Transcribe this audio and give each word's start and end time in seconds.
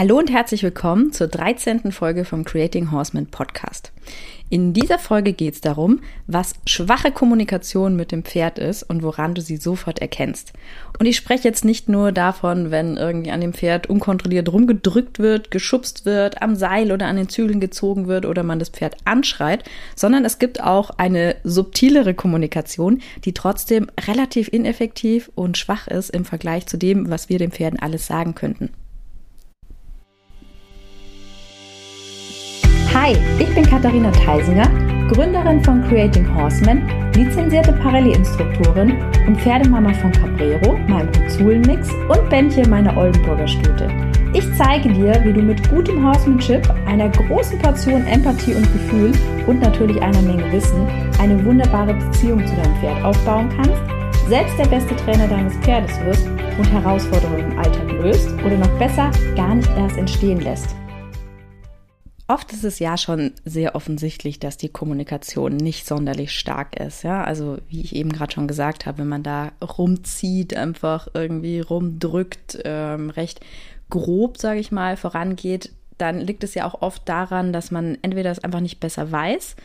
Hallo 0.00 0.16
und 0.16 0.30
herzlich 0.30 0.62
willkommen 0.62 1.12
zur 1.12 1.26
13. 1.26 1.92
Folge 1.92 2.24
vom 2.24 2.46
Creating 2.46 2.90
Horseman 2.90 3.26
Podcast. 3.26 3.92
In 4.48 4.72
dieser 4.72 4.98
Folge 4.98 5.34
geht 5.34 5.52
es 5.52 5.60
darum, 5.60 6.00
was 6.26 6.54
schwache 6.64 7.12
Kommunikation 7.12 7.96
mit 7.96 8.10
dem 8.10 8.24
Pferd 8.24 8.58
ist 8.58 8.82
und 8.82 9.02
woran 9.02 9.34
du 9.34 9.42
sie 9.42 9.58
sofort 9.58 9.98
erkennst. 9.98 10.54
Und 10.98 11.04
ich 11.04 11.18
spreche 11.18 11.46
jetzt 11.46 11.66
nicht 11.66 11.90
nur 11.90 12.12
davon, 12.12 12.70
wenn 12.70 12.96
irgendwie 12.96 13.30
an 13.30 13.42
dem 13.42 13.52
Pferd 13.52 13.88
unkontrolliert 13.88 14.50
rumgedrückt 14.50 15.18
wird, 15.18 15.50
geschubst 15.50 16.06
wird, 16.06 16.40
am 16.40 16.56
Seil 16.56 16.92
oder 16.92 17.06
an 17.06 17.16
den 17.16 17.28
Zügeln 17.28 17.60
gezogen 17.60 18.06
wird 18.08 18.24
oder 18.24 18.42
man 18.42 18.58
das 18.58 18.70
Pferd 18.70 18.96
anschreit, 19.04 19.64
sondern 19.96 20.24
es 20.24 20.38
gibt 20.38 20.62
auch 20.62 20.88
eine 20.96 21.36
subtilere 21.44 22.14
Kommunikation, 22.14 23.02
die 23.26 23.34
trotzdem 23.34 23.90
relativ 24.06 24.48
ineffektiv 24.48 25.30
und 25.34 25.58
schwach 25.58 25.88
ist 25.88 26.08
im 26.08 26.24
Vergleich 26.24 26.66
zu 26.66 26.78
dem, 26.78 27.10
was 27.10 27.28
wir 27.28 27.38
den 27.38 27.52
Pferden 27.52 27.78
alles 27.78 28.06
sagen 28.06 28.34
könnten. 28.34 28.70
Hi, 33.02 33.16
ich 33.38 33.54
bin 33.54 33.64
Katharina 33.64 34.10
Theisinger, 34.10 34.68
Gründerin 35.08 35.64
von 35.64 35.82
Creating 35.88 36.34
Horsemen, 36.34 36.86
lizenzierte 37.16 37.72
Parallel-Instruktorin 37.72 38.94
und 39.26 39.40
Pferdemama 39.40 39.94
von 39.94 40.12
Cabrero, 40.12 40.76
meinem 40.86 41.08
Huzulen-Mix 41.08 41.88
und 42.08 42.28
Bändchen 42.28 42.68
meiner 42.68 42.94
Oldenburger 42.94 43.48
Stute. 43.48 43.88
Ich 44.34 44.44
zeige 44.54 44.92
dir, 44.92 45.18
wie 45.24 45.32
du 45.32 45.40
mit 45.40 45.66
gutem 45.70 46.06
Horsemanship, 46.06 46.68
einer 46.84 47.08
großen 47.08 47.58
Portion 47.60 48.06
Empathie 48.06 48.52
und 48.52 48.70
Gefühl 48.70 49.12
und 49.46 49.62
natürlich 49.62 50.02
einer 50.02 50.20
Menge 50.20 50.52
Wissen 50.52 50.86
eine 51.18 51.42
wunderbare 51.42 51.94
Beziehung 51.94 52.46
zu 52.46 52.54
deinem 52.54 52.76
Pferd 52.80 53.02
aufbauen 53.02 53.48
kannst, 53.56 54.28
selbst 54.28 54.58
der 54.58 54.66
beste 54.66 54.94
Trainer 54.96 55.26
deines 55.26 55.54
Pferdes 55.62 55.98
wirst 56.04 56.28
und 56.58 56.70
Herausforderungen 56.70 57.50
im 57.50 57.58
Alltag 57.58 57.90
löst 57.92 58.30
oder 58.44 58.58
noch 58.58 58.78
besser 58.78 59.10
gar 59.36 59.54
nicht 59.54 59.70
erst 59.78 59.96
entstehen 59.96 60.42
lässt. 60.42 60.76
Oft 62.30 62.52
ist 62.52 62.62
es 62.62 62.78
ja 62.78 62.96
schon 62.96 63.32
sehr 63.44 63.74
offensichtlich, 63.74 64.38
dass 64.38 64.56
die 64.56 64.68
Kommunikation 64.68 65.56
nicht 65.56 65.84
sonderlich 65.84 66.30
stark 66.30 66.78
ist. 66.78 67.02
Ja, 67.02 67.24
also 67.24 67.58
wie 67.68 67.80
ich 67.80 67.92
eben 67.96 68.12
gerade 68.12 68.32
schon 68.32 68.46
gesagt 68.46 68.86
habe, 68.86 68.98
wenn 68.98 69.08
man 69.08 69.24
da 69.24 69.50
rumzieht, 69.60 70.54
einfach 70.54 71.08
irgendwie 71.12 71.58
rumdrückt, 71.58 72.60
ähm, 72.64 73.10
recht 73.10 73.40
grob, 73.88 74.38
sage 74.38 74.60
ich 74.60 74.70
mal, 74.70 74.96
vorangeht, 74.96 75.72
dann 75.98 76.20
liegt 76.20 76.44
es 76.44 76.54
ja 76.54 76.66
auch 76.66 76.82
oft 76.82 77.08
daran, 77.08 77.52
dass 77.52 77.72
man 77.72 77.98
entweder 78.00 78.30
es 78.30 78.44
einfach 78.44 78.60
nicht 78.60 78.78
besser 78.78 79.10
weiß 79.10 79.56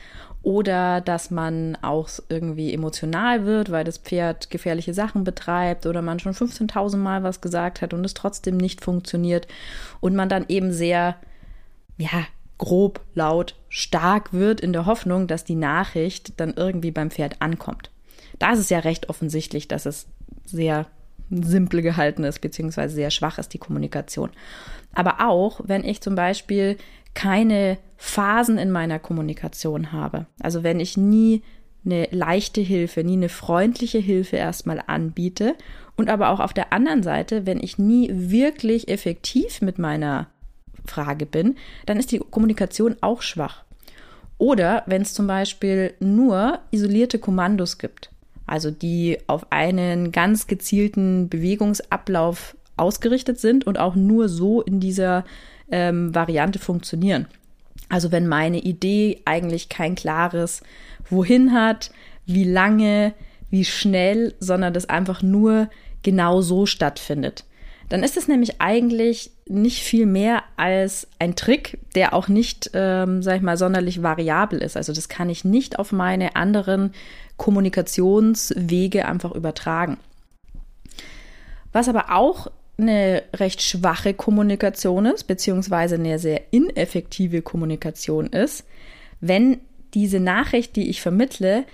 oder 0.41 1.01
dass 1.01 1.29
man 1.29 1.77
auch 1.83 2.09
irgendwie 2.29 2.73
emotional 2.73 3.45
wird, 3.45 3.69
weil 3.69 3.83
das 3.83 3.99
Pferd 3.99 4.49
gefährliche 4.49 4.95
Sachen 4.95 5.23
betreibt 5.23 5.85
oder 5.85 6.01
man 6.01 6.17
schon 6.17 6.33
15.000 6.33 6.97
Mal 6.97 7.21
was 7.21 7.41
gesagt 7.41 7.83
hat 7.83 7.93
und 7.93 8.03
es 8.03 8.15
trotzdem 8.15 8.57
nicht 8.57 8.83
funktioniert 8.83 9.45
und 10.01 10.15
man 10.15 10.29
dann 10.29 10.45
eben 10.47 10.73
sehr 10.73 11.15
ja, 11.97 12.25
grob, 12.57 13.01
laut, 13.13 13.55
stark 13.69 14.33
wird 14.33 14.61
in 14.61 14.73
der 14.73 14.85
Hoffnung, 14.85 15.27
dass 15.27 15.43
die 15.43 15.55
Nachricht 15.55 16.39
dann 16.39 16.53
irgendwie 16.55 16.91
beim 16.91 17.11
Pferd 17.11 17.41
ankommt. 17.41 17.91
Da 18.39 18.53
ist 18.53 18.59
es 18.59 18.69
ja 18.69 18.79
recht 18.79 19.09
offensichtlich, 19.09 19.67
dass 19.67 19.85
es 19.85 20.07
sehr 20.45 20.87
simpel 21.29 21.81
gehalten 21.81 22.23
ist, 22.23 22.39
beziehungsweise 22.39 22.95
sehr 22.95 23.11
schwach 23.11 23.37
ist, 23.37 23.53
die 23.53 23.57
Kommunikation. 23.57 24.29
Aber 24.93 25.27
auch, 25.27 25.61
wenn 25.63 25.83
ich 25.83 26.01
zum 26.01 26.15
Beispiel 26.15 26.77
keine 27.13 27.77
Phasen 27.97 28.57
in 28.57 28.71
meiner 28.71 28.99
Kommunikation 28.99 29.91
habe, 29.91 30.27
also 30.39 30.63
wenn 30.63 30.79
ich 30.79 30.97
nie 30.97 31.41
eine 31.85 32.07
leichte 32.11 32.61
Hilfe, 32.61 33.03
nie 33.03 33.13
eine 33.13 33.29
freundliche 33.29 33.99
Hilfe 33.99 34.37
erstmal 34.37 34.81
anbiete 34.87 35.55
und 35.95 36.09
aber 36.09 36.29
auch 36.29 36.39
auf 36.39 36.53
der 36.53 36.73
anderen 36.73 37.03
Seite, 37.03 37.45
wenn 37.45 37.59
ich 37.61 37.77
nie 37.77 38.09
wirklich 38.11 38.87
effektiv 38.87 39.61
mit 39.61 39.77
meiner 39.77 40.27
Frage 40.85 41.25
bin, 41.25 41.55
dann 41.85 41.97
ist 41.97 42.11
die 42.11 42.19
Kommunikation 42.19 42.95
auch 43.01 43.21
schwach. 43.21 43.63
Oder 44.37 44.83
wenn 44.85 45.01
es 45.01 45.13
zum 45.13 45.27
Beispiel 45.27 45.93
nur 45.99 46.59
isolierte 46.71 47.19
Kommandos 47.19 47.77
gibt, 47.77 48.11
also 48.45 48.69
die 48.69 49.17
auf 49.27 49.51
einen 49.51 50.11
ganz 50.11 50.47
gezielten 50.47 51.29
Bewegungsablauf 51.29 52.55
ausgerichtet 52.77 53.39
sind 53.39 53.65
und 53.65 53.79
auch 53.79 53.95
nur 53.95 54.27
so 54.27 54.61
in 54.61 54.79
dieser 54.79 55.23
ähm, 55.71 56.13
Variante 56.13 56.59
funktionieren. 56.59 57.27
Also 57.89 58.11
wenn 58.11 58.27
meine 58.27 58.59
Idee 58.59 59.21
eigentlich 59.25 59.69
kein 59.69 59.95
klares 59.95 60.61
Wohin 61.09 61.53
hat, 61.53 61.91
wie 62.25 62.43
lange, 62.43 63.13
wie 63.49 63.63
schnell, 63.63 64.33
sondern 64.39 64.73
das 64.73 64.89
einfach 64.89 65.21
nur 65.21 65.69
genau 66.03 66.41
so 66.41 66.65
stattfindet 66.65 67.45
dann 67.89 68.03
ist 68.03 68.17
es 68.17 68.27
nämlich 68.27 68.61
eigentlich 68.61 69.31
nicht 69.47 69.83
viel 69.83 70.05
mehr 70.05 70.43
als 70.57 71.07
ein 71.19 71.35
Trick, 71.35 71.77
der 71.93 72.13
auch 72.13 72.27
nicht, 72.27 72.71
ähm, 72.73 73.21
sag 73.21 73.37
ich 73.37 73.41
mal, 73.41 73.57
sonderlich 73.57 74.01
variabel 74.01 74.59
ist. 74.59 74.75
Also 74.75 74.91
das 74.91 75.07
kann 75.07 75.29
ich 75.29 75.45
nicht 75.45 75.77
auf 75.77 75.91
meine 75.91 76.35
anderen 76.35 76.93
Kommunikationswege 77.37 79.05
einfach 79.05 79.33
übertragen. 79.33 79.97
Was 81.71 81.89
aber 81.89 82.15
auch 82.15 82.47
eine 82.77 83.23
recht 83.33 83.61
schwache 83.61 84.13
Kommunikation 84.13 85.05
ist, 85.05 85.25
beziehungsweise 85.25 85.95
eine 85.95 86.19
sehr 86.19 86.41
ineffektive 86.51 87.41
Kommunikation 87.41 88.27
ist, 88.27 88.65
wenn 89.21 89.59
diese 89.93 90.19
Nachricht, 90.19 90.75
die 90.75 90.89
ich 90.89 91.01
vermittle, 91.01 91.65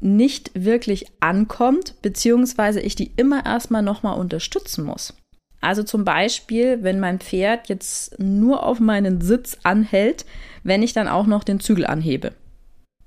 nicht 0.00 0.50
wirklich 0.54 1.06
ankommt, 1.20 1.94
beziehungsweise 2.02 2.80
ich 2.80 2.94
die 2.94 3.12
immer 3.16 3.44
erstmal 3.46 3.82
nochmal 3.82 4.18
unterstützen 4.18 4.84
muss. 4.84 5.14
Also 5.60 5.82
zum 5.82 6.04
Beispiel, 6.04 6.82
wenn 6.82 7.00
mein 7.00 7.18
Pferd 7.18 7.68
jetzt 7.68 8.18
nur 8.18 8.64
auf 8.64 8.80
meinen 8.80 9.20
Sitz 9.20 9.58
anhält, 9.62 10.24
wenn 10.62 10.82
ich 10.82 10.92
dann 10.92 11.08
auch 11.08 11.26
noch 11.26 11.44
den 11.44 11.60
Zügel 11.60 11.86
anhebe. 11.86 12.32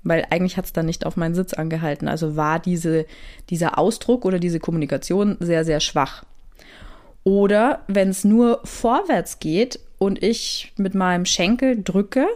Weil 0.02 0.26
eigentlich 0.30 0.56
hat 0.56 0.66
es 0.66 0.72
dann 0.72 0.86
nicht 0.86 1.06
auf 1.06 1.16
meinen 1.16 1.34
Sitz 1.34 1.54
angehalten. 1.54 2.08
Also 2.08 2.36
war 2.36 2.58
diese, 2.58 3.06
dieser 3.50 3.78
Ausdruck 3.78 4.24
oder 4.24 4.38
diese 4.38 4.60
Kommunikation 4.60 5.36
sehr, 5.40 5.64
sehr 5.64 5.80
schwach. 5.80 6.24
Oder 7.24 7.82
wenn 7.86 8.08
es 8.08 8.24
nur 8.24 8.60
vorwärts 8.64 9.38
geht 9.38 9.78
und 9.98 10.22
ich 10.22 10.72
mit 10.76 10.94
meinem 10.94 11.24
Schenkel 11.24 11.82
drücke, 11.82 12.26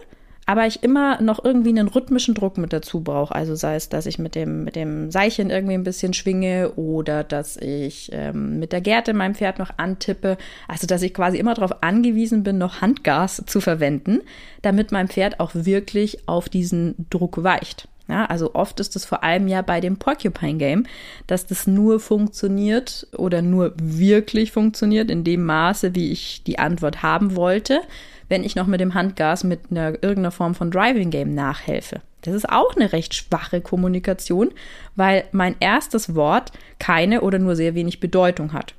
aber 0.47 0.65
ich 0.65 0.81
immer 0.81 1.21
noch 1.21 1.43
irgendwie 1.43 1.69
einen 1.69 1.89
rhythmischen 1.89 2.33
Druck 2.33 2.57
mit 2.57 2.71
dazu 2.71 3.01
brauche. 3.01 3.35
Also 3.35 3.53
sei 3.55 3.75
es, 3.75 3.89
dass 3.89 4.05
ich 4.05 4.17
mit 4.17 4.33
dem, 4.33 4.63
mit 4.63 4.77
dem 4.77 5.11
Seilchen 5.11 5.49
irgendwie 5.49 5.73
ein 5.73 5.83
bisschen 5.83 6.13
schwinge 6.13 6.71
oder 6.77 7.25
dass 7.25 7.57
ich 7.57 8.09
ähm, 8.13 8.57
mit 8.57 8.71
der 8.71 8.79
Gerte 8.79 9.13
meinem 9.13 9.35
Pferd 9.35 9.59
noch 9.59 9.71
antippe. 9.75 10.37
Also 10.69 10.87
dass 10.87 11.01
ich 11.01 11.13
quasi 11.13 11.37
immer 11.37 11.53
darauf 11.53 11.83
angewiesen 11.83 12.43
bin, 12.43 12.57
noch 12.57 12.79
Handgas 12.79 13.43
zu 13.45 13.59
verwenden, 13.59 14.21
damit 14.61 14.93
mein 14.93 15.09
Pferd 15.09 15.41
auch 15.41 15.51
wirklich 15.53 16.29
auf 16.29 16.47
diesen 16.47 17.07
Druck 17.09 17.43
weicht. 17.43 17.89
Ja, 18.07 18.25
also 18.27 18.55
oft 18.55 18.79
ist 18.79 18.95
es 18.95 19.03
vor 19.03 19.25
allem 19.25 19.49
ja 19.49 19.61
bei 19.61 19.81
dem 19.81 19.97
Porcupine 19.97 20.57
Game, 20.57 20.85
dass 21.27 21.45
das 21.45 21.67
nur 21.67 21.99
funktioniert 21.99 23.05
oder 23.17 23.41
nur 23.41 23.73
wirklich 23.75 24.53
funktioniert 24.53 25.11
in 25.11 25.25
dem 25.25 25.43
Maße, 25.43 25.93
wie 25.93 26.13
ich 26.13 26.41
die 26.45 26.57
Antwort 26.57 27.03
haben 27.03 27.35
wollte 27.35 27.81
wenn 28.29 28.43
ich 28.43 28.55
noch 28.55 28.67
mit 28.67 28.81
dem 28.81 28.93
Handgas 28.93 29.43
mit 29.43 29.71
einer, 29.71 29.91
irgendeiner 29.93 30.31
Form 30.31 30.55
von 30.55 30.71
Driving 30.71 31.09
Game 31.09 31.33
nachhelfe. 31.33 32.01
Das 32.21 32.33
ist 32.33 32.49
auch 32.49 32.75
eine 32.75 32.91
recht 32.91 33.13
schwache 33.13 33.61
Kommunikation, 33.61 34.51
weil 34.95 35.25
mein 35.31 35.55
erstes 35.59 36.15
Wort 36.15 36.51
keine 36.79 37.21
oder 37.21 37.39
nur 37.39 37.55
sehr 37.55 37.75
wenig 37.75 37.99
Bedeutung 37.99 38.53
hat. 38.53 38.73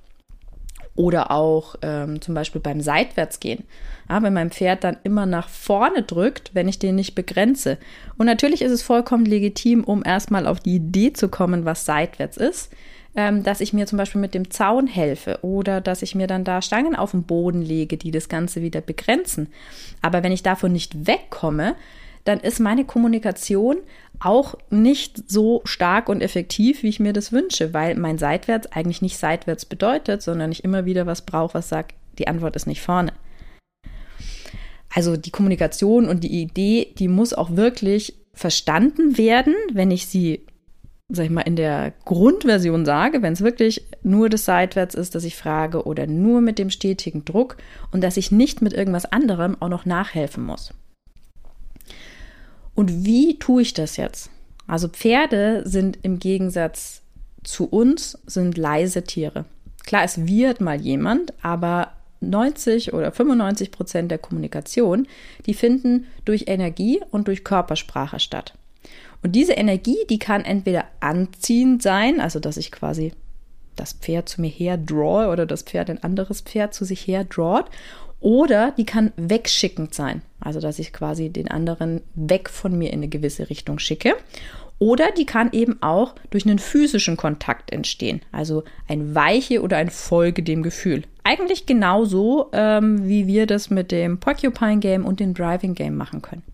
Oder 0.95 1.31
auch 1.31 1.77
ähm, 1.83 2.21
zum 2.21 2.35
Beispiel 2.35 2.61
beim 2.61 2.81
Seitwärtsgehen. 2.81 3.65
Ja, 4.09 4.21
wenn 4.23 4.35
mein 4.35 4.51
Pferd 4.51 4.83
dann 4.83 4.97
immer 5.05 5.27
nach 5.27 5.49
vorne 5.49 6.03
drückt, 6.03 6.55
wenn 6.55 6.67
ich 6.67 6.81
den 6.81 6.97
nicht 6.97 7.15
begrenze. 7.15 7.79
Und 8.17 8.27
natürlich 8.27 8.63
ist 8.63 8.73
es 8.73 8.83
vollkommen 8.83 9.25
legitim, 9.25 9.85
um 9.85 10.03
erstmal 10.05 10.47
auf 10.47 10.59
die 10.59 10.75
Idee 10.75 11.13
zu 11.13 11.29
kommen, 11.29 11.65
was 11.65 11.85
seitwärts 11.85 12.37
ist, 12.37 12.73
ähm, 13.15 13.43
dass 13.43 13.61
ich 13.61 13.73
mir 13.73 13.87
zum 13.87 13.99
Beispiel 13.99 14.21
mit 14.21 14.35
dem 14.35 14.51
Zaun 14.51 14.87
helfe 14.87 15.39
oder 15.43 15.81
dass 15.81 16.03
ich 16.03 16.15
mir 16.15 16.27
dann 16.27 16.45
da 16.45 16.63
Stangen 16.63 16.95
auf 16.95 17.13
den 17.13 17.25
Boden 17.25 17.63
lege, 17.63 17.97
die 17.97 18.11
das 18.11 18.29
Ganze 18.29 18.63
wieder 18.63 18.81
begrenzen. 18.81 19.49
Aber 20.03 20.23
wenn 20.23 20.33
ich 20.33 20.43
davon 20.43 20.73
nicht 20.73 21.07
wegkomme, 21.07 21.75
dann 22.25 22.41
ist 22.41 22.61
meine 22.61 22.85
Kommunikation 22.85 23.79
auch 24.21 24.55
nicht 24.71 25.31
so 25.31 25.63
stark 25.65 26.09
und 26.09 26.21
effektiv, 26.21 26.83
wie 26.83 26.89
ich 26.89 27.01
mir 27.01 27.13
das 27.13 27.33
wünsche, 27.33 27.73
weil 27.73 27.95
mein 27.95 28.19
Seitwärts 28.19 28.71
eigentlich 28.73 29.01
nicht 29.01 29.17
seitwärts 29.17 29.65
bedeutet, 29.65 30.23
sondern 30.23 30.53
ich 30.53 30.65
immer 30.65 30.85
wieder 30.85 31.07
was 31.07 31.23
brauche, 31.23 31.55
was 31.55 31.69
sagt, 31.69 31.95
die 32.19 32.29
Antwort 32.29 32.57
ist 32.57 32.67
nicht 32.67 32.83
vorne. 32.83 33.13
Also 34.95 35.17
die 35.17 35.31
Kommunikation 35.31 36.09
und 36.09 36.25
die 36.25 36.41
Idee, 36.41 36.93
die 36.99 37.09
muss 37.09 37.33
auch 37.33 37.57
wirklich 37.57 38.15
verstanden 38.35 39.19
werden, 39.19 39.55
wenn 39.73 39.91
ich 39.91 40.07
sie 40.07 40.47
sag 41.11 41.25
ich 41.25 41.31
mal, 41.31 41.41
in 41.43 41.57
der 41.57 41.95
Grundversion 42.05 42.85
sage, 42.85 43.23
wenn 43.23 43.33
es 43.33 43.41
wirklich 43.41 43.83
nur 44.03 44.29
das 44.29 44.45
Seitwärts 44.45 44.95
ist, 44.95 45.15
dass 45.15 45.25
ich 45.25 45.37
frage 45.37 45.85
oder 45.85 46.07
nur 46.07 46.43
mit 46.43 46.59
dem 46.59 46.69
stetigen 46.69 47.25
Druck 47.25 47.57
und 47.91 48.03
dass 48.03 48.19
ich 48.19 48.31
nicht 48.31 48.61
mit 48.61 48.75
irgendwas 48.75 49.07
anderem 49.07 49.57
auch 49.61 49.71
noch 49.71 49.87
nachhelfen 49.87 50.45
muss. 50.45 50.75
Und 52.75 53.07
wie 53.07 53.39
tue 53.39 53.63
ich 53.63 53.73
das 53.73 53.97
jetzt? 53.97 54.31
Also 54.67 54.89
Pferde 54.89 55.63
sind 55.65 55.99
im 56.03 56.19
Gegensatz 56.19 57.01
zu 57.43 57.65
uns, 57.65 58.19
sind 58.27 58.59
leise 58.59 59.03
Tiere. 59.03 59.47
Klar, 59.85 60.05
es 60.05 60.27
wird 60.27 60.61
mal 60.61 60.79
jemand, 60.79 61.33
aber 61.43 61.93
90 62.21 62.93
oder 62.93 63.13
95 63.13 63.71
Prozent 63.71 64.11
der 64.11 64.19
Kommunikation, 64.19 65.09
die 65.47 65.55
finden 65.55 66.07
durch 66.27 66.45
Energie 66.49 67.01
und 67.11 67.29
durch 67.29 67.45
Körpersprache 67.45 68.21
statt. 68.21 68.53
Und 69.23 69.33
diese 69.33 69.53
Energie, 69.53 69.99
die 70.09 70.19
kann 70.19 70.45
entweder 70.45 70.85
anziehend 71.01 71.83
sein, 71.83 72.21
also 72.21 72.39
dass 72.39 72.57
ich 72.57 72.71
quasi 72.71 73.13
das 73.77 73.93
Pferd 73.93 74.29
zu 74.29 74.41
mir 74.41 74.49
her 74.49 74.77
draw 74.77 75.31
oder 75.31 75.47
das 75.47 75.63
Pferd 75.63 75.91
ein 75.91 76.03
anderes 76.03 76.41
Pferd 76.41 76.75
zu 76.75 76.85
sich 76.85 77.07
her 77.07 77.25
drawt, 77.25 77.67
oder 78.21 78.73
die 78.73 78.85
kann 78.85 79.13
wegschickend 79.17 79.95
sein, 79.95 80.23
also 80.41 80.61
dass 80.61 80.81
ich 80.81 80.93
quasi 80.93 81.31
den 81.31 81.49
anderen 81.49 82.01
weg 82.15 82.49
von 82.49 82.77
mir 82.77 82.93
in 82.93 82.99
eine 83.01 83.09
gewisse 83.09 83.49
Richtung 83.49 83.79
schicke. 83.79 84.15
Oder 84.81 85.11
die 85.11 85.27
kann 85.27 85.51
eben 85.53 85.83
auch 85.83 86.15
durch 86.31 86.47
einen 86.47 86.61
physischen 86.61 87.17
Kontakt 87.17 87.73
entstehen, 87.73 88.21
also 88.31 88.63
ein 88.87 89.15
Weiche 89.15 89.61
oder 89.61 89.77
ein 89.77 89.91
Folge 89.91 90.45
dem 90.45 90.63
Gefühl. 90.63 91.03
Eigentlich 91.25 91.67
genauso, 91.67 92.49
ähm, 92.53 93.09
wie 93.09 93.27
wir 93.27 93.47
das 93.47 93.71
mit 93.71 93.91
dem 93.91 94.21
Porcupine 94.21 94.79
Game 94.79 95.05
und 95.05 95.19
dem 95.19 95.35
Driving 95.35 95.75
Game 95.75 95.97
machen 95.97 96.23
können. 96.23 96.45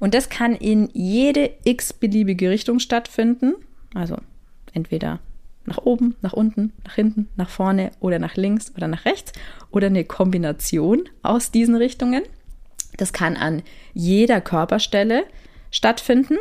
Und 0.00 0.14
das 0.14 0.28
kann 0.28 0.54
in 0.54 0.88
jede 0.92 1.50
x-beliebige 1.64 2.50
Richtung 2.50 2.78
stattfinden, 2.78 3.54
also 3.94 4.16
entweder 4.72 5.20
nach 5.64 5.78
oben, 5.78 6.16
nach 6.22 6.32
unten, 6.32 6.72
nach 6.84 6.94
hinten, 6.94 7.28
nach 7.36 7.50
vorne 7.50 7.90
oder 8.00 8.18
nach 8.18 8.36
links 8.36 8.72
oder 8.76 8.88
nach 8.88 9.04
rechts 9.04 9.32
oder 9.70 9.88
eine 9.88 10.04
Kombination 10.04 11.08
aus 11.22 11.50
diesen 11.50 11.74
Richtungen. 11.74 12.22
Das 12.96 13.12
kann 13.12 13.36
an 13.36 13.62
jeder 13.92 14.40
Körperstelle 14.40 15.24
stattfinden 15.70 16.36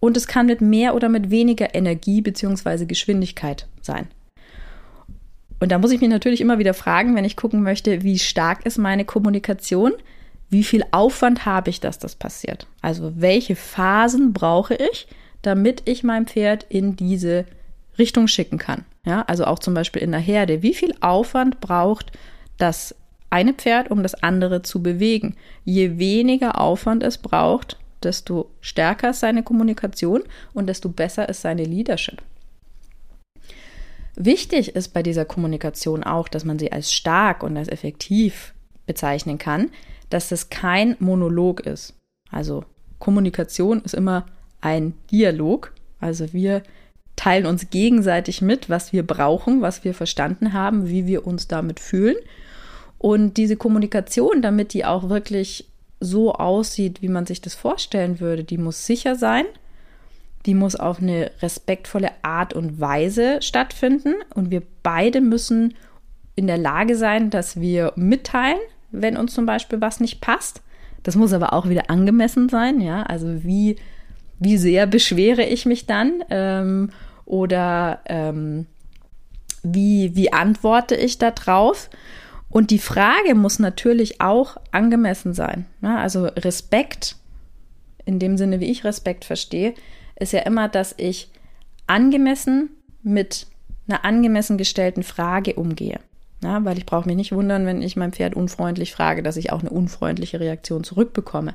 und 0.00 0.16
es 0.16 0.26
kann 0.26 0.46
mit 0.46 0.60
mehr 0.60 0.94
oder 0.94 1.08
mit 1.08 1.30
weniger 1.30 1.74
Energie 1.74 2.20
bzw. 2.20 2.84
Geschwindigkeit 2.84 3.66
sein. 3.80 4.08
Und 5.60 5.72
da 5.72 5.78
muss 5.78 5.90
ich 5.90 6.00
mich 6.00 6.10
natürlich 6.10 6.40
immer 6.40 6.58
wieder 6.58 6.74
fragen, 6.74 7.16
wenn 7.16 7.24
ich 7.24 7.36
gucken 7.36 7.62
möchte, 7.62 8.02
wie 8.04 8.18
stark 8.18 8.64
ist 8.64 8.78
meine 8.78 9.04
Kommunikation, 9.04 9.92
wie 10.50 10.64
viel 10.64 10.84
Aufwand 10.90 11.44
habe 11.44 11.70
ich, 11.70 11.80
dass 11.80 11.98
das 11.98 12.14
passiert. 12.14 12.66
Also 12.80 13.12
welche 13.16 13.56
Phasen 13.56 14.32
brauche 14.32 14.74
ich, 14.74 15.06
damit 15.42 15.82
ich 15.84 16.02
mein 16.02 16.26
Pferd 16.26 16.66
in 16.68 16.96
diese 16.96 17.44
Richtung 17.98 18.28
schicken 18.28 18.58
kann. 18.58 18.84
Ja, 19.04 19.22
also 19.22 19.44
auch 19.44 19.58
zum 19.58 19.74
Beispiel 19.74 20.02
in 20.02 20.12
der 20.12 20.20
Herde. 20.20 20.62
Wie 20.62 20.74
viel 20.74 20.94
Aufwand 21.00 21.60
braucht 21.60 22.12
das 22.56 22.94
eine 23.30 23.52
Pferd, 23.52 23.90
um 23.90 24.02
das 24.02 24.14
andere 24.14 24.62
zu 24.62 24.82
bewegen? 24.82 25.36
Je 25.64 25.98
weniger 25.98 26.60
Aufwand 26.60 27.02
es 27.02 27.18
braucht, 27.18 27.78
desto 28.02 28.50
stärker 28.60 29.10
ist 29.10 29.20
seine 29.20 29.42
Kommunikation 29.42 30.22
und 30.54 30.66
desto 30.66 30.88
besser 30.88 31.28
ist 31.28 31.42
seine 31.42 31.64
Leadership. 31.64 32.22
Wichtig 34.14 34.74
ist 34.74 34.88
bei 34.88 35.02
dieser 35.02 35.24
Kommunikation 35.24 36.02
auch, 36.02 36.28
dass 36.28 36.44
man 36.44 36.58
sie 36.58 36.72
als 36.72 36.92
stark 36.92 37.42
und 37.42 37.56
als 37.56 37.68
effektiv 37.68 38.52
bezeichnen 38.86 39.38
kann, 39.38 39.70
dass 40.10 40.32
es 40.32 40.50
kein 40.50 40.96
Monolog 40.98 41.60
ist. 41.60 41.94
Also 42.30 42.64
Kommunikation 42.98 43.80
ist 43.82 43.94
immer 43.94 44.26
ein 44.60 44.94
Dialog. 45.10 45.72
Also 46.00 46.32
wir 46.32 46.62
teilen 47.16 47.46
uns 47.46 47.70
gegenseitig 47.70 48.42
mit, 48.42 48.70
was 48.70 48.92
wir 48.92 49.06
brauchen, 49.06 49.60
was 49.60 49.84
wir 49.84 49.94
verstanden 49.94 50.52
haben, 50.52 50.88
wie 50.88 51.06
wir 51.06 51.26
uns 51.26 51.48
damit 51.48 51.80
fühlen. 51.80 52.16
Und 52.98 53.36
diese 53.36 53.56
Kommunikation, 53.56 54.42
damit 54.42 54.72
die 54.72 54.84
auch 54.84 55.08
wirklich 55.08 55.68
so 56.00 56.32
aussieht, 56.32 57.02
wie 57.02 57.08
man 57.08 57.26
sich 57.26 57.40
das 57.40 57.54
vorstellen 57.54 58.20
würde, 58.20 58.44
die 58.44 58.58
muss 58.58 58.86
sicher 58.86 59.16
sein, 59.16 59.44
die 60.46 60.54
muss 60.54 60.76
auf 60.76 61.00
eine 61.00 61.30
respektvolle 61.42 62.10
Art 62.22 62.54
und 62.54 62.80
Weise 62.80 63.42
stattfinden 63.42 64.14
und 64.34 64.50
wir 64.50 64.62
beide 64.82 65.20
müssen 65.20 65.74
in 66.36 66.46
der 66.46 66.58
Lage 66.58 66.96
sein, 66.96 67.30
dass 67.30 67.60
wir 67.60 67.92
mitteilen, 67.96 68.58
wenn 68.90 69.16
uns 69.16 69.34
zum 69.34 69.46
Beispiel 69.46 69.80
was 69.80 70.00
nicht 70.00 70.20
passt. 70.20 70.62
Das 71.02 71.16
muss 71.16 71.32
aber 71.32 71.52
auch 71.52 71.68
wieder 71.68 71.90
angemessen 71.90 72.48
sein, 72.48 72.80
ja, 72.80 73.02
also 73.02 73.44
wie, 73.44 73.76
wie 74.38 74.58
sehr 74.58 74.86
beschwere 74.86 75.44
ich 75.44 75.64
mich 75.64 75.86
dann 75.86 76.24
ähm, 76.30 76.90
oder 77.24 78.00
ähm, 78.06 78.66
wie, 79.62 80.14
wie 80.14 80.32
antworte 80.32 80.94
ich 80.94 81.18
da 81.18 81.30
drauf? 81.30 81.90
Und 82.50 82.70
die 82.70 82.78
Frage 82.78 83.34
muss 83.34 83.58
natürlich 83.58 84.20
auch 84.20 84.56
angemessen 84.72 85.34
sein. 85.34 85.66
Ne? 85.80 85.98
Also 85.98 86.24
Respekt, 86.24 87.16
in 88.04 88.18
dem 88.18 88.38
Sinne, 88.38 88.60
wie 88.60 88.70
ich 88.70 88.84
Respekt 88.84 89.24
verstehe, 89.24 89.74
ist 90.16 90.32
ja 90.32 90.40
immer, 90.40 90.68
dass 90.68 90.94
ich 90.96 91.30
angemessen 91.86 92.70
mit 93.02 93.46
einer 93.86 94.04
angemessen 94.04 94.56
gestellten 94.56 95.02
Frage 95.02 95.54
umgehe. 95.54 96.00
Ja, 96.42 96.64
weil 96.64 96.78
ich 96.78 96.86
brauche 96.86 97.08
mich 97.08 97.16
nicht 97.16 97.32
wundern, 97.32 97.66
wenn 97.66 97.82
ich 97.82 97.96
mein 97.96 98.12
Pferd 98.12 98.34
unfreundlich 98.34 98.92
frage, 98.92 99.22
dass 99.22 99.36
ich 99.36 99.50
auch 99.52 99.60
eine 99.60 99.70
unfreundliche 99.70 100.38
Reaktion 100.38 100.84
zurückbekomme. 100.84 101.54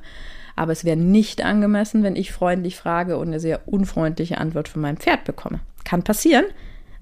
Aber 0.55 0.71
es 0.71 0.83
wäre 0.83 0.97
nicht 0.97 1.43
angemessen, 1.43 2.03
wenn 2.03 2.15
ich 2.15 2.31
freundlich 2.31 2.75
frage 2.75 3.17
und 3.17 3.27
eine 3.27 3.39
sehr 3.39 3.67
unfreundliche 3.67 4.37
Antwort 4.37 4.67
von 4.67 4.81
meinem 4.81 4.97
Pferd 4.97 5.23
bekomme. 5.23 5.61
Kann 5.85 6.03
passieren, 6.03 6.45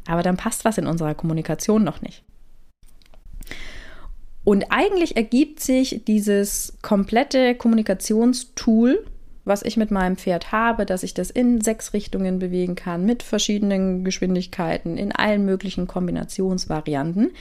aber 0.08 0.24
dann 0.24 0.38
passt 0.38 0.64
was 0.64 0.78
in 0.78 0.88
unserer 0.88 1.16
Kommunikation 1.16 1.84
noch 1.84 2.02
nicht. 2.02 2.24
Und 4.44 4.66
eigentlich 4.70 5.18
ergibt 5.18 5.60
sich 5.60 6.04
dieses 6.08 6.78
komplette 6.82 7.56
Kommunikationstool, 7.56 9.06
was 9.44 9.64
ich 9.64 9.78
mit 9.78 9.92
meinem 9.92 10.18
Pferd 10.18 10.52
habe, 10.52 10.86
dass 10.86 11.04
ich 11.04 11.14
das 11.14 11.32
in 11.32 11.62
sechs 11.62 11.94
Richtungen 11.94 12.40
bewegen 12.40 12.76
kann, 12.76 13.06
mit 13.06 13.24
verschiedenen 13.24 14.04
Geschwindigkeiten, 14.04 14.98
in 14.98 15.12
allen 15.12 15.46
möglichen 15.46 15.88
Kombinationsvarianten, 15.88 17.32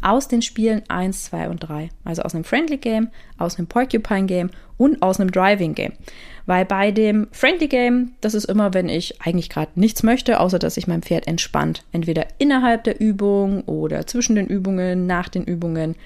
aus 0.00 0.28
den 0.28 0.42
Spielen 0.42 0.82
1, 0.88 1.24
2 1.24 1.48
und 1.48 1.58
3. 1.60 1.88
Also 2.04 2.22
aus 2.22 2.34
einem 2.34 2.44
Friendly 2.44 2.76
Game, 2.76 3.08
aus 3.36 3.58
einem 3.58 3.66
Porcupine 3.66 4.26
Game 4.26 4.50
und 4.76 5.02
aus 5.02 5.18
einem 5.18 5.32
Driving 5.32 5.74
Game. 5.74 5.92
Weil 6.46 6.64
bei 6.64 6.92
dem 6.92 7.26
Friendly 7.32 7.66
Game, 7.66 8.12
das 8.20 8.34
ist 8.34 8.44
immer, 8.44 8.72
wenn 8.72 8.88
ich 8.88 9.20
eigentlich 9.20 9.50
gerade 9.50 9.72
nichts 9.74 10.02
möchte, 10.02 10.40
außer 10.40 10.58
dass 10.58 10.74
sich 10.74 10.86
mein 10.86 11.02
Pferd 11.02 11.26
entspannt. 11.26 11.84
Entweder 11.92 12.26
innerhalb 12.38 12.84
der 12.84 13.00
Übung 13.00 13.62
oder 13.64 14.06
zwischen 14.06 14.36
den 14.36 14.46
Übungen, 14.46 15.06
nach 15.06 15.28
den 15.28 15.44
Übungen. 15.44 15.96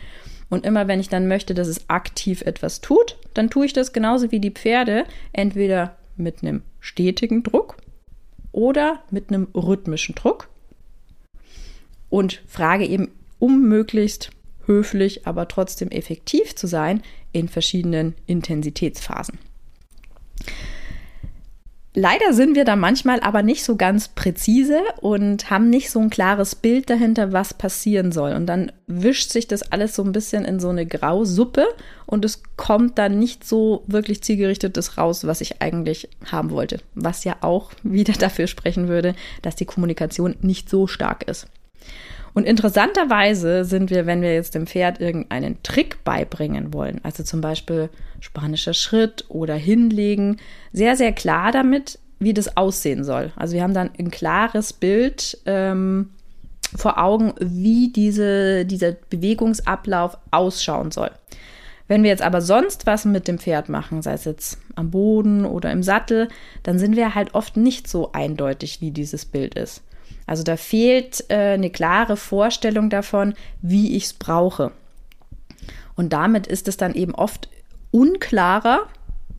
Und 0.53 0.67
immer 0.67 0.87
wenn 0.87 1.01
ich 1.01 1.09
dann 1.09 1.29
möchte, 1.29 1.55
dass 1.55 1.67
es 1.67 1.89
aktiv 1.89 2.43
etwas 2.43 2.83
tut, 2.83 3.17
dann 3.33 3.49
tue 3.49 3.65
ich 3.65 3.73
das 3.73 3.95
genauso 3.95 4.31
wie 4.33 4.39
die 4.39 4.51
Pferde, 4.51 5.07
entweder 5.33 5.97
mit 6.19 6.43
einem 6.43 6.61
stetigen 6.79 7.43
Druck 7.43 7.79
oder 8.53 9.03
mit 9.11 9.31
einem 9.31 9.49
rhythmischen 9.55 10.15
Druck 10.15 10.51
und 12.11 12.43
frage 12.47 12.85
eben 12.85 13.13
um 13.39 13.67
möglichst 13.67 14.29
höflich, 14.67 15.27
aber 15.27 15.49
trotzdem 15.49 15.91
effektiv 15.91 16.55
zu 16.55 16.67
sein 16.67 17.01
in 17.33 17.49
verschiedenen 17.49 18.15
Intensitätsphasen. 18.27 19.39
Leider 21.95 22.33
sind 22.33 22.55
wir 22.57 22.65
da 22.65 22.75
manchmal 22.75 23.21
aber 23.21 23.43
nicht 23.43 23.65
so 23.65 23.77
ganz 23.77 24.09
präzise 24.09 24.81
und 25.03 25.51
haben 25.51 25.69
nicht 25.69 25.91
so 25.91 26.01
ein 26.01 26.09
klares 26.09 26.55
Bild 26.55 26.89
dahinter, 26.89 27.33
was 27.33 27.53
passieren 27.53 28.13
soll. 28.13 28.33
Und 28.33 28.47
dann 28.47 28.73
wischt 28.87 29.31
sich 29.31 29.47
das 29.47 29.61
alles 29.73 29.95
so 29.95 30.03
ein 30.03 30.13
bisschen 30.13 30.47
in 30.47 30.59
so 30.59 30.71
eine 30.71 30.87
Grausuppe 30.87 31.67
und 32.07 32.25
es 32.25 32.43
kommt 32.57 32.97
dann 32.97 33.19
nicht 33.19 33.45
so 33.45 33.85
wirklich 33.87 34.23
zielgerichtetes 34.23 34.97
raus, 34.97 35.27
was 35.27 35.43
ich 35.43 35.61
eigentlich 35.61 36.09
haben 36.25 36.51
wollte. 36.51 36.79
Was 36.95 37.25
ja 37.25 37.37
auch 37.43 37.73
wieder 37.83 38.15
dafür 38.15 38.47
sprechen 38.47 38.89
würde, 38.89 39.15
dass 39.43 39.55
die 39.55 39.67
Kommunikation 39.67 40.37
nicht 40.41 40.71
so 40.71 40.87
stark 40.87 41.29
ist. 41.29 41.47
Und 42.35 42.45
interessanterweise 42.45 43.65
sind 43.65 43.91
wir, 43.91 44.07
wenn 44.07 44.23
wir 44.23 44.35
jetzt 44.35 44.55
dem 44.55 44.67
Pferd 44.67 45.01
irgendeinen 45.01 45.63
Trick 45.63 46.03
beibringen 46.03 46.73
wollen, 46.73 47.01
also 47.03 47.23
zum 47.23 47.41
Beispiel 47.41 47.91
spanischer 48.21 48.75
Schritt 48.75 49.27
oder 49.29 49.55
hinlegen, 49.55 50.39
sehr, 50.73 50.97
sehr 50.97 51.13
klar 51.13 51.53
damit, 51.53 51.99
wie 52.19 52.33
das 52.33 52.57
aussehen 52.57 53.05
soll. 53.05 53.33
Also 53.37 53.55
wir 53.55 53.63
haben 53.63 53.75
dann 53.75 53.91
ein 53.99 54.11
klares 54.11 54.73
Bild 54.73 55.39
ähm, 55.45 56.11
vor 56.75 56.99
Augen, 56.99 57.35
wie 57.41 57.93
diese, 57.93 58.65
dieser 58.65 58.93
Bewegungsablauf 58.93 60.17
ausschauen 60.31 60.91
soll. 60.91 61.11
Wenn 61.89 62.03
wir 62.03 62.11
jetzt 62.11 62.23
aber 62.23 62.41
sonst 62.41 62.87
was 62.87 63.05
mit 63.05 63.29
dem 63.29 63.39
Pferd 63.39 63.69
machen, 63.69 64.01
sei 64.01 64.15
es 64.15 64.25
jetzt 64.25 64.59
am 64.77 64.91
Boden 64.91 65.45
oder 65.45 65.71
im 65.71 65.83
Sattel, 65.83 66.29
dann 66.63 66.79
sind 66.79 66.97
wir 66.97 67.15
halt 67.15 67.35
oft 67.35 67.59
nicht 67.59 67.89
so 67.89 68.13
eindeutig, 68.13 68.81
wie 68.81 68.93
dieses 68.93 69.27
Bild 69.27 69.55
ist. 69.55 69.83
Also 70.27 70.43
da 70.43 70.57
fehlt 70.57 71.25
äh, 71.29 71.55
eine 71.55 71.71
klare 71.71 72.17
Vorstellung 72.17 72.91
davon, 72.91 73.35
wie 73.61 73.97
ich 73.97 74.05
es 74.05 74.13
brauche. 74.13 74.73
Und 75.95 76.13
damit 76.13 76.47
ist 76.47 76.69
es 76.69 76.77
dann 76.77 76.95
eben 76.95 77.15
oft 77.15 77.49
unklarer, 77.91 78.89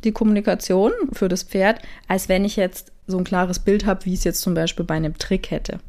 die 0.03 0.11
Kommunikation 0.11 0.91
für 1.13 1.29
das 1.29 1.43
Pferd, 1.43 1.81
als 2.07 2.29
wenn 2.29 2.45
ich 2.45 2.55
jetzt 2.55 2.91
so 3.07 3.17
ein 3.17 3.23
klares 3.23 3.59
Bild 3.59 3.85
habe, 3.85 4.05
wie 4.05 4.13
ich 4.13 4.19
es 4.19 4.23
jetzt 4.25 4.41
zum 4.41 4.53
Beispiel 4.53 4.85
bei 4.85 4.95
einem 4.95 5.17
Trick 5.17 5.51
hätte. 5.51 5.79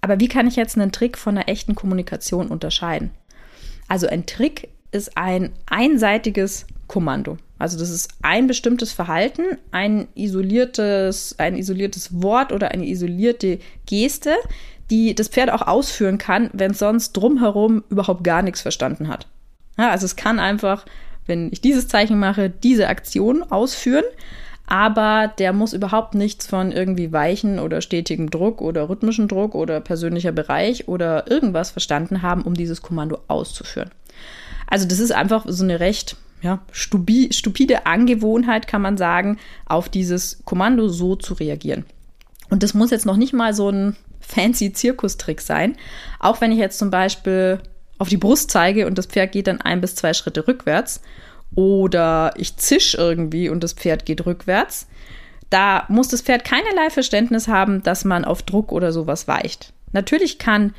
Aber 0.00 0.20
wie 0.20 0.28
kann 0.28 0.46
ich 0.46 0.56
jetzt 0.56 0.76
einen 0.76 0.92
Trick 0.92 1.18
von 1.18 1.36
einer 1.36 1.48
echten 1.48 1.74
Kommunikation 1.74 2.48
unterscheiden? 2.48 3.10
Also 3.88 4.06
ein 4.06 4.26
Trick 4.26 4.68
ist 4.92 5.16
ein 5.16 5.52
einseitiges 5.66 6.66
Kommando. 6.86 7.38
Also 7.58 7.78
das 7.78 7.90
ist 7.90 8.10
ein 8.22 8.46
bestimmtes 8.46 8.92
Verhalten, 8.92 9.42
ein 9.70 10.08
isoliertes, 10.14 11.36
ein 11.38 11.56
isoliertes 11.56 12.22
Wort 12.22 12.52
oder 12.52 12.70
eine 12.70 12.86
isolierte 12.86 13.58
Geste, 13.86 14.34
die 14.90 15.14
das 15.14 15.28
Pferd 15.28 15.50
auch 15.50 15.66
ausführen 15.66 16.18
kann, 16.18 16.50
wenn 16.52 16.72
es 16.72 16.78
sonst 16.78 17.12
drumherum 17.12 17.82
überhaupt 17.88 18.24
gar 18.24 18.42
nichts 18.42 18.60
verstanden 18.60 19.08
hat. 19.08 19.26
Ja, 19.78 19.90
also 19.90 20.04
es 20.04 20.16
kann 20.16 20.38
einfach, 20.38 20.84
wenn 21.26 21.50
ich 21.50 21.60
dieses 21.60 21.88
Zeichen 21.88 22.18
mache, 22.18 22.50
diese 22.50 22.88
Aktion 22.88 23.42
ausführen, 23.42 24.04
aber 24.66 25.32
der 25.38 25.52
muss 25.52 25.72
überhaupt 25.72 26.14
nichts 26.14 26.46
von 26.46 26.72
irgendwie 26.72 27.12
weichen 27.12 27.58
oder 27.58 27.80
stetigem 27.80 28.30
Druck 28.30 28.60
oder 28.60 28.88
rhythmischen 28.88 29.28
Druck 29.28 29.54
oder 29.54 29.80
persönlicher 29.80 30.32
Bereich 30.32 30.88
oder 30.88 31.30
irgendwas 31.30 31.70
verstanden 31.70 32.22
haben, 32.22 32.42
um 32.42 32.54
dieses 32.54 32.82
Kommando 32.82 33.18
auszuführen. 33.28 33.90
Also 34.66 34.88
das 34.88 34.98
ist 34.98 35.12
einfach 35.12 35.44
so 35.46 35.62
eine 35.62 35.78
recht 35.78 36.16
ja, 36.46 36.60
stupide 36.70 37.86
Angewohnheit, 37.86 38.68
kann 38.68 38.80
man 38.80 38.96
sagen, 38.96 39.38
auf 39.66 39.88
dieses 39.88 40.42
Kommando 40.44 40.88
so 40.88 41.16
zu 41.16 41.34
reagieren. 41.34 41.84
Und 42.50 42.62
das 42.62 42.72
muss 42.72 42.92
jetzt 42.92 43.04
noch 43.04 43.16
nicht 43.16 43.32
mal 43.32 43.52
so 43.52 43.68
ein 43.68 43.96
fancy 44.20 44.72
Zirkustrick 44.72 45.40
sein. 45.40 45.76
Auch 46.20 46.40
wenn 46.40 46.52
ich 46.52 46.58
jetzt 46.58 46.78
zum 46.78 46.90
Beispiel 46.90 47.60
auf 47.98 48.08
die 48.08 48.16
Brust 48.16 48.50
zeige 48.50 48.86
und 48.86 48.96
das 48.96 49.06
Pferd 49.06 49.32
geht 49.32 49.48
dann 49.48 49.60
ein 49.60 49.80
bis 49.80 49.96
zwei 49.96 50.14
Schritte 50.14 50.46
rückwärts 50.46 51.02
oder 51.56 52.32
ich 52.36 52.56
zisch 52.56 52.94
irgendwie 52.94 53.48
und 53.48 53.64
das 53.64 53.72
Pferd 53.72 54.06
geht 54.06 54.24
rückwärts, 54.24 54.86
da 55.50 55.84
muss 55.88 56.08
das 56.08 56.22
Pferd 56.22 56.44
keinerlei 56.44 56.90
Verständnis 56.90 57.48
haben, 57.48 57.82
dass 57.82 58.04
man 58.04 58.24
auf 58.24 58.42
Druck 58.42 58.70
oder 58.70 58.92
sowas 58.92 59.26
weicht. 59.26 59.72
Natürlich 59.92 60.38
kann 60.38 60.74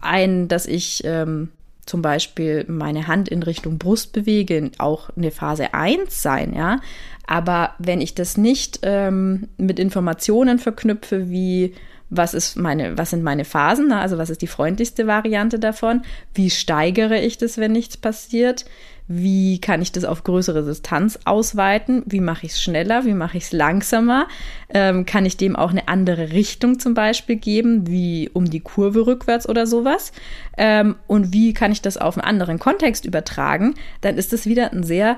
ein, 0.00 0.46
dass 0.46 0.66
ich 0.66 1.02
ähm, 1.04 1.50
zum 1.88 2.02
Beispiel 2.02 2.64
meine 2.68 3.06
Hand 3.06 3.28
in 3.28 3.42
Richtung 3.42 3.78
Brust 3.78 4.12
bewege, 4.12 4.70
auch 4.78 5.10
eine 5.16 5.30
Phase 5.30 5.74
1 5.74 6.22
sein, 6.22 6.54
ja. 6.54 6.80
Aber 7.26 7.74
wenn 7.78 8.00
ich 8.00 8.14
das 8.14 8.36
nicht 8.36 8.80
ähm, 8.82 9.48
mit 9.58 9.78
Informationen 9.78 10.58
verknüpfe, 10.58 11.28
wie 11.30 11.74
was 12.10 12.34
ist 12.34 12.56
meine, 12.56 12.96
was 12.96 13.10
sind 13.10 13.22
meine 13.22 13.44
Phasen, 13.44 13.88
ne? 13.88 13.98
also 13.98 14.18
was 14.18 14.30
ist 14.30 14.42
die 14.42 14.46
freundlichste 14.46 15.06
Variante 15.06 15.58
davon, 15.58 16.02
wie 16.34 16.50
steigere 16.50 17.20
ich 17.20 17.38
das, 17.38 17.58
wenn 17.58 17.72
nichts 17.72 17.96
passiert, 17.96 18.64
wie 19.08 19.58
kann 19.58 19.80
ich 19.80 19.90
das 19.90 20.04
auf 20.04 20.22
größere 20.22 20.64
Distanz 20.64 21.18
ausweiten, 21.24 22.02
wie 22.06 22.20
mache 22.20 22.44
ich 22.44 22.52
es 22.52 22.62
schneller, 22.62 23.06
wie 23.06 23.14
mache 23.14 23.38
ich 23.38 23.44
es 23.44 23.52
langsamer, 23.52 24.28
ähm, 24.68 25.06
kann 25.06 25.24
ich 25.24 25.38
dem 25.38 25.56
auch 25.56 25.70
eine 25.70 25.88
andere 25.88 26.32
Richtung 26.32 26.78
zum 26.78 26.92
Beispiel 26.92 27.36
geben, 27.36 27.88
wie 27.88 28.30
um 28.32 28.44
die 28.44 28.60
Kurve 28.60 29.06
rückwärts 29.06 29.48
oder 29.48 29.66
sowas? 29.66 30.12
Ähm, 30.58 30.96
und 31.06 31.32
wie 31.32 31.54
kann 31.54 31.72
ich 31.72 31.80
das 31.80 31.96
auf 31.96 32.18
einen 32.18 32.26
anderen 32.26 32.58
Kontext 32.58 33.06
übertragen, 33.06 33.74
dann 34.02 34.18
ist 34.18 34.34
das 34.34 34.46
wieder 34.46 34.72
ein 34.72 34.82
sehr 34.82 35.16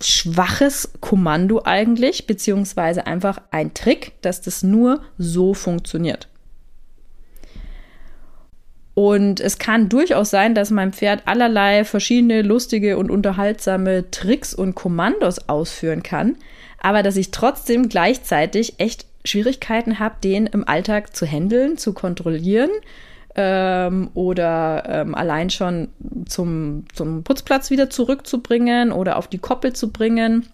schwaches 0.00 0.90
Kommando 1.00 1.62
eigentlich, 1.64 2.26
beziehungsweise 2.26 3.06
einfach 3.06 3.40
ein 3.50 3.74
Trick, 3.74 4.12
dass 4.22 4.40
das 4.40 4.62
nur 4.62 5.02
so 5.18 5.54
funktioniert. 5.54 6.28
Und 8.94 9.40
es 9.40 9.58
kann 9.58 9.88
durchaus 9.88 10.30
sein, 10.30 10.54
dass 10.54 10.70
mein 10.70 10.92
Pferd 10.92 11.22
allerlei 11.26 11.84
verschiedene 11.84 12.42
lustige 12.42 12.96
und 12.96 13.10
unterhaltsame 13.10 14.10
Tricks 14.10 14.54
und 14.54 14.76
Kommandos 14.76 15.48
ausführen 15.48 16.04
kann, 16.04 16.36
aber 16.80 17.02
dass 17.02 17.16
ich 17.16 17.32
trotzdem 17.32 17.88
gleichzeitig 17.88 18.78
echt 18.78 19.06
Schwierigkeiten 19.24 19.98
habe, 19.98 20.16
den 20.22 20.46
im 20.46 20.68
Alltag 20.68 21.16
zu 21.16 21.26
handeln, 21.26 21.76
zu 21.76 21.92
kontrollieren 21.92 22.70
ähm, 23.36 24.10
oder 24.14 24.84
ähm, 24.86 25.14
allein 25.14 25.50
schon 25.50 25.88
zum, 26.26 26.84
zum 26.94 27.24
Putzplatz 27.24 27.70
wieder 27.70 27.90
zurückzubringen 27.90 28.92
oder 28.92 29.16
auf 29.16 29.28
die 29.28 29.38
Koppel 29.38 29.72
zu 29.72 29.90
bringen 29.90 30.46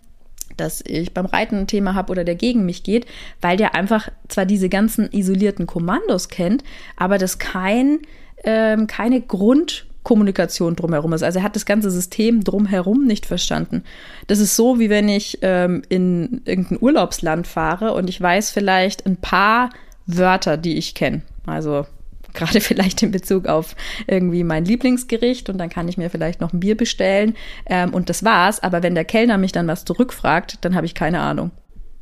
dass 0.57 0.83
ich 0.87 1.15
beim 1.15 1.27
Reiten 1.27 1.57
ein 1.57 1.67
Thema 1.67 1.95
habe 1.95 2.11
oder 2.11 2.25
der 2.25 2.35
gegen 2.35 2.67
mich 2.67 2.83
geht, 2.83 3.07
weil 3.41 3.57
der 3.57 3.75
einfach 3.75 4.09
zwar 4.29 4.47
diese 4.47 4.69
ganzen 4.69 5.11
isolierten 5.11 5.67
Kommandos 5.67 6.29
kennt, 6.29 6.65
aber 6.97 7.19
das 7.19 7.39
kein, 7.39 8.01
ähm, 8.45 8.87
keine 8.87 9.21
Grundkommunikation 9.21 10.77
drumherum 10.77 11.13
ist. 11.13 11.23
Also 11.23 11.39
er 11.39 11.45
hat 11.45 11.57
das 11.57 11.67
ganze 11.67 11.91
System 11.91 12.45
drumherum 12.45 13.07
nicht 13.07 13.27
verstanden. 13.27 13.85
Das 14.27 14.39
ist 14.39 14.57
so, 14.57 14.79
wie 14.79 14.91
wenn 14.91 15.09
ich 15.09 15.39
ähm, 15.43 15.83
in 15.89 16.43
irgendein 16.45 16.79
Urlaubsland 16.81 17.47
fahre 17.47 17.95
und 17.95 18.09
ich 18.09 18.21
weiß 18.21 18.51
vielleicht 18.51 19.07
ein 19.07 19.17
paar 19.17 19.71
Wörter, 20.07 20.57
die 20.57 20.77
ich 20.77 20.95
kenne. 20.95 21.23
Also 21.47 21.87
gerade 22.35 22.61
vielleicht 22.61 23.03
in 23.03 23.11
Bezug 23.11 23.47
auf 23.47 23.77
irgendwie 24.07 24.45
mein 24.45 24.65
Lieblingsgericht 24.65 25.49
und 25.49 25.59
dann 25.59 25.71
kann 25.71 25.89
ich 25.89 25.97
mir 25.97 26.11
vielleicht 26.11 26.41
noch 26.41 26.53
ein 26.53 26.61
Bier 26.61 26.77
bestellen 26.77 27.35
ähm, 27.67 27.93
und 27.95 28.09
das 28.09 28.25
war's. 28.25 28.63
Aber 28.63 28.83
wenn 28.83 28.95
der 28.95 29.05
Kellner 29.05 29.39
mich 29.39 29.53
dann 29.53 29.69
was 29.69 29.85
zurückfragt, 29.85 30.59
dann 30.63 30.75
habe 30.75 30.87
ich 30.87 30.95
keine 30.95 31.21
Ahnung, 31.21 31.51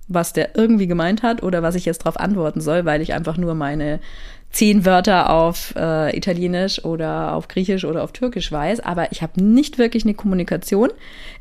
was 0.08 0.32
der 0.32 0.56
irgendwie 0.56 0.86
gemeint 0.86 1.22
hat 1.22 1.42
oder 1.42 1.62
was 1.62 1.74
ich 1.74 1.84
jetzt 1.84 2.02
darauf 2.02 2.18
antworten 2.18 2.60
soll, 2.60 2.84
weil 2.84 3.00
ich 3.02 3.12
einfach 3.12 3.36
nur 3.36 3.54
meine 3.54 4.00
zehn 4.50 4.84
Wörter 4.84 5.30
auf 5.30 5.74
äh, 5.76 6.16
Italienisch 6.16 6.84
oder 6.84 7.34
auf 7.34 7.48
Griechisch 7.48 7.84
oder 7.84 8.02
auf 8.02 8.12
Türkisch 8.12 8.50
weiß, 8.50 8.80
aber 8.80 9.12
ich 9.12 9.22
habe 9.22 9.42
nicht 9.42 9.78
wirklich 9.78 10.04
eine 10.04 10.14
Kommunikation. 10.14 10.90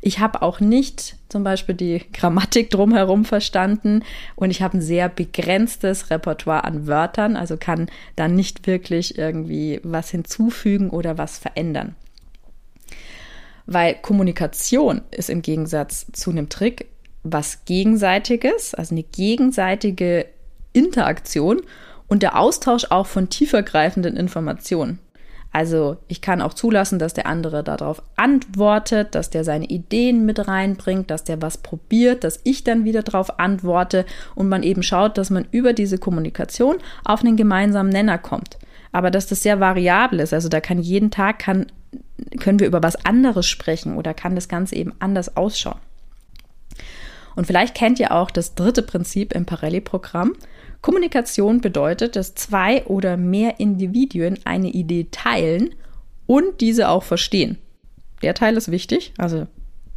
Ich 0.02 0.18
habe 0.18 0.42
auch 0.42 0.60
nicht 0.60 1.16
zum 1.28 1.42
Beispiel 1.42 1.74
die 1.74 2.02
Grammatik 2.12 2.70
drumherum 2.70 3.24
verstanden 3.24 4.04
und 4.36 4.50
ich 4.50 4.62
habe 4.62 4.78
ein 4.78 4.82
sehr 4.82 5.08
begrenztes 5.08 6.10
Repertoire 6.10 6.64
an 6.64 6.86
Wörtern, 6.86 7.36
also 7.36 7.56
kann 7.56 7.88
da 8.16 8.28
nicht 8.28 8.66
wirklich 8.66 9.18
irgendwie 9.18 9.80
was 9.82 10.10
hinzufügen 10.10 10.90
oder 10.90 11.18
was 11.18 11.38
verändern. 11.38 11.96
Weil 13.66 13.96
Kommunikation 13.96 15.02
ist 15.10 15.28
im 15.28 15.42
Gegensatz 15.42 16.06
zu 16.12 16.30
einem 16.30 16.48
Trick 16.48 16.86
was 17.22 17.64
Gegenseitiges, 17.64 18.74
also 18.74 18.94
eine 18.94 19.02
gegenseitige 19.02 20.26
Interaktion 20.72 21.60
und 22.08 22.22
der 22.22 22.38
Austausch 22.38 22.86
auch 22.90 23.06
von 23.06 23.28
tiefergreifenden 23.28 24.16
Informationen. 24.16 24.98
Also 25.50 25.96
ich 26.08 26.20
kann 26.20 26.42
auch 26.42 26.52
zulassen, 26.52 26.98
dass 26.98 27.14
der 27.14 27.26
andere 27.26 27.64
darauf 27.64 28.02
antwortet, 28.16 29.14
dass 29.14 29.30
der 29.30 29.44
seine 29.44 29.64
Ideen 29.64 30.26
mit 30.26 30.46
reinbringt, 30.46 31.10
dass 31.10 31.24
der 31.24 31.40
was 31.40 31.58
probiert, 31.58 32.22
dass 32.22 32.40
ich 32.44 32.64
dann 32.64 32.84
wieder 32.84 33.02
darauf 33.02 33.38
antworte 33.38 34.04
und 34.34 34.48
man 34.48 34.62
eben 34.62 34.82
schaut, 34.82 35.16
dass 35.16 35.30
man 35.30 35.46
über 35.50 35.72
diese 35.72 35.98
Kommunikation 35.98 36.76
auf 37.04 37.20
einen 37.20 37.36
gemeinsamen 37.36 37.90
Nenner 37.90 38.18
kommt. 38.18 38.58
Aber 38.92 39.10
dass 39.10 39.26
das 39.26 39.42
sehr 39.42 39.58
variabel 39.58 40.20
ist, 40.20 40.34
also 40.34 40.48
da 40.48 40.60
kann 40.60 40.78
jeden 40.78 41.10
Tag 41.10 41.38
kann, 41.38 41.66
können 42.40 42.60
wir 42.60 42.66
über 42.66 42.82
was 42.82 43.04
anderes 43.06 43.46
sprechen 43.46 43.96
oder 43.96 44.12
kann 44.12 44.34
das 44.34 44.48
Ganze 44.48 44.76
eben 44.76 44.92
anders 44.98 45.36
ausschauen. 45.36 45.78
Und 47.36 47.46
vielleicht 47.46 47.74
kennt 47.74 48.00
ihr 48.00 48.12
auch 48.12 48.30
das 48.30 48.54
dritte 48.54 48.82
Prinzip 48.82 49.32
im 49.32 49.46
Parelli-Programm. 49.46 50.32
Kommunikation 50.80 51.60
bedeutet, 51.60 52.16
dass 52.16 52.34
zwei 52.34 52.84
oder 52.84 53.16
mehr 53.16 53.58
Individuen 53.60 54.38
eine 54.44 54.68
Idee 54.68 55.08
teilen 55.10 55.74
und 56.26 56.60
diese 56.60 56.88
auch 56.88 57.02
verstehen. 57.02 57.58
Der 58.22 58.34
Teil 58.34 58.56
ist 58.56 58.70
wichtig, 58.70 59.12
also 59.18 59.46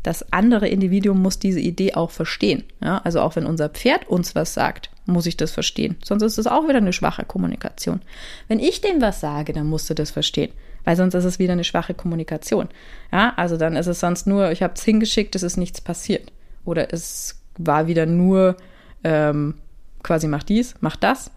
das 0.03 0.33
andere 0.33 0.67
Individuum 0.67 1.21
muss 1.21 1.37
diese 1.37 1.59
Idee 1.59 1.93
auch 1.93 2.09
verstehen. 2.09 2.63
Ja, 2.81 2.99
also 3.03 3.21
auch 3.21 3.35
wenn 3.35 3.45
unser 3.45 3.69
Pferd 3.69 4.07
uns 4.07 4.33
was 4.33 4.53
sagt, 4.53 4.89
muss 5.05 5.27
ich 5.27 5.37
das 5.37 5.51
verstehen. 5.51 5.97
Sonst 6.03 6.23
ist 6.23 6.37
es 6.37 6.47
auch 6.47 6.67
wieder 6.67 6.77
eine 6.77 6.93
schwache 6.93 7.25
Kommunikation. 7.25 8.01
Wenn 8.47 8.59
ich 8.59 8.81
dem 8.81 9.01
was 9.01 9.19
sage, 9.19 9.53
dann 9.53 9.67
musst 9.67 9.89
du 9.89 9.93
das 9.93 10.09
verstehen, 10.09 10.51
weil 10.85 10.95
sonst 10.95 11.13
ist 11.13 11.25
es 11.25 11.37
wieder 11.37 11.53
eine 11.53 11.63
schwache 11.63 11.93
Kommunikation. 11.93 12.69
Ja, 13.11 13.33
also 13.35 13.57
dann 13.57 13.75
ist 13.75 13.87
es 13.87 13.99
sonst 13.99 14.25
nur, 14.25 14.51
ich 14.51 14.63
habe 14.63 14.73
es 14.75 14.83
hingeschickt, 14.83 15.35
es 15.35 15.43
ist 15.43 15.57
nichts 15.57 15.81
passiert. 15.81 16.31
Oder 16.65 16.91
es 16.93 17.39
war 17.57 17.87
wieder 17.87 18.05
nur 18.05 18.57
ähm, 19.03 19.55
quasi 20.03 20.27
mach 20.27 20.43
dies, 20.43 20.75
mach 20.81 20.95
das, 20.95 21.31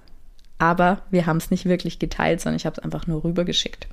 aber 0.59 1.03
wir 1.11 1.27
haben 1.27 1.39
es 1.39 1.51
nicht 1.51 1.67
wirklich 1.67 1.99
geteilt, 1.99 2.41
sondern 2.41 2.57
ich 2.57 2.67
habe 2.67 2.77
es 2.79 2.83
einfach 2.83 3.07
nur 3.07 3.25
rübergeschickt. 3.25 3.89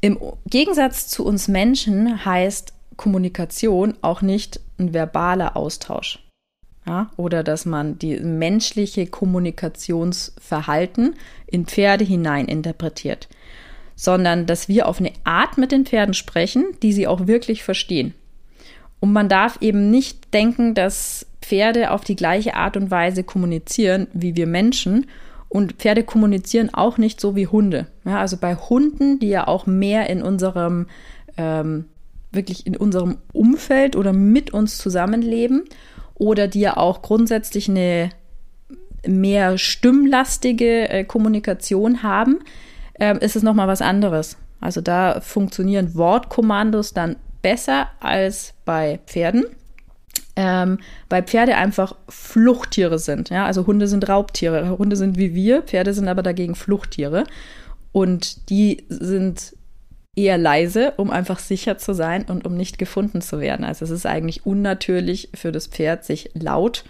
Im 0.00 0.18
Gegensatz 0.46 1.08
zu 1.08 1.24
uns 1.24 1.48
Menschen 1.48 2.24
heißt 2.24 2.72
Kommunikation 2.96 3.94
auch 4.00 4.22
nicht 4.22 4.60
ein 4.78 4.94
verbaler 4.94 5.56
Austausch. 5.56 6.20
Ja, 6.86 7.10
oder 7.16 7.42
dass 7.42 7.66
man 7.66 7.98
die 7.98 8.20
menschliche 8.20 9.06
Kommunikationsverhalten 9.06 11.16
in 11.46 11.66
Pferde 11.66 12.04
hinein 12.04 12.46
interpretiert, 12.46 13.28
sondern 13.94 14.46
dass 14.46 14.68
wir 14.68 14.88
auf 14.88 14.98
eine 14.98 15.12
Art 15.24 15.58
mit 15.58 15.70
den 15.70 15.84
Pferden 15.84 16.14
sprechen, 16.14 16.64
die 16.82 16.94
sie 16.94 17.06
auch 17.06 17.26
wirklich 17.26 17.62
verstehen. 17.62 18.14
Und 19.00 19.12
man 19.12 19.28
darf 19.28 19.58
eben 19.60 19.90
nicht 19.90 20.32
denken, 20.34 20.74
dass 20.74 21.26
Pferde 21.40 21.92
auf 21.92 22.04
die 22.04 22.16
gleiche 22.16 22.54
Art 22.54 22.76
und 22.76 22.90
Weise 22.90 23.24
kommunizieren 23.24 24.08
wie 24.12 24.36
wir 24.36 24.46
Menschen. 24.46 25.06
Und 25.48 25.74
Pferde 25.74 26.02
kommunizieren 26.02 26.74
auch 26.74 26.98
nicht 26.98 27.20
so 27.20 27.34
wie 27.34 27.46
Hunde. 27.46 27.86
Ja, 28.04 28.18
also 28.18 28.36
bei 28.36 28.54
Hunden, 28.54 29.18
die 29.18 29.28
ja 29.28 29.46
auch 29.46 29.66
mehr 29.66 30.10
in 30.10 30.22
unserem, 30.22 30.86
ähm, 31.38 31.86
wirklich 32.32 32.66
in 32.66 32.76
unserem 32.76 33.18
Umfeld 33.32 33.96
oder 33.96 34.12
mit 34.12 34.52
uns 34.52 34.76
zusammenleben 34.76 35.64
oder 36.14 36.48
die 36.48 36.60
ja 36.60 36.76
auch 36.76 37.00
grundsätzlich 37.00 37.68
eine 37.70 38.10
mehr 39.06 39.56
stimmlastige 39.56 40.88
äh, 40.90 41.04
Kommunikation 41.04 42.02
haben, 42.02 42.40
äh, 42.94 43.16
ist 43.24 43.36
es 43.36 43.42
nochmal 43.42 43.68
was 43.68 43.80
anderes. 43.80 44.36
Also 44.60 44.80
da 44.80 45.20
funktionieren 45.20 45.94
Wortkommandos 45.94 46.92
dann 46.92 47.16
besser 47.42 47.88
als 48.00 48.54
bei 48.64 49.00
Pferden. 49.06 49.44
ähm, 50.36 50.78
weil 51.08 51.24
Pferde 51.24 51.56
einfach 51.56 51.96
Fluchttiere 52.08 53.00
sind. 53.00 53.28
Ja? 53.28 53.44
Also 53.44 53.66
Hunde 53.66 53.88
sind 53.88 54.08
Raubtiere, 54.08 54.78
Hunde 54.78 54.94
sind 54.94 55.18
wie 55.18 55.34
wir, 55.34 55.62
Pferde 55.62 55.92
sind 55.92 56.06
aber 56.06 56.22
dagegen 56.22 56.54
Fluchttiere. 56.54 57.24
Und 57.90 58.48
die 58.48 58.84
sind 58.88 59.56
eher 60.14 60.38
leise, 60.38 60.92
um 60.96 61.10
einfach 61.10 61.40
sicher 61.40 61.76
zu 61.78 61.92
sein 61.92 62.24
und 62.24 62.46
um 62.46 62.56
nicht 62.56 62.78
gefunden 62.78 63.20
zu 63.20 63.40
werden. 63.40 63.64
Also 63.64 63.84
es 63.84 63.90
ist 63.90 64.06
eigentlich 64.06 64.46
unnatürlich 64.46 65.30
für 65.34 65.50
das 65.50 65.66
Pferd, 65.66 66.04
sich 66.04 66.30
laut 66.34 66.84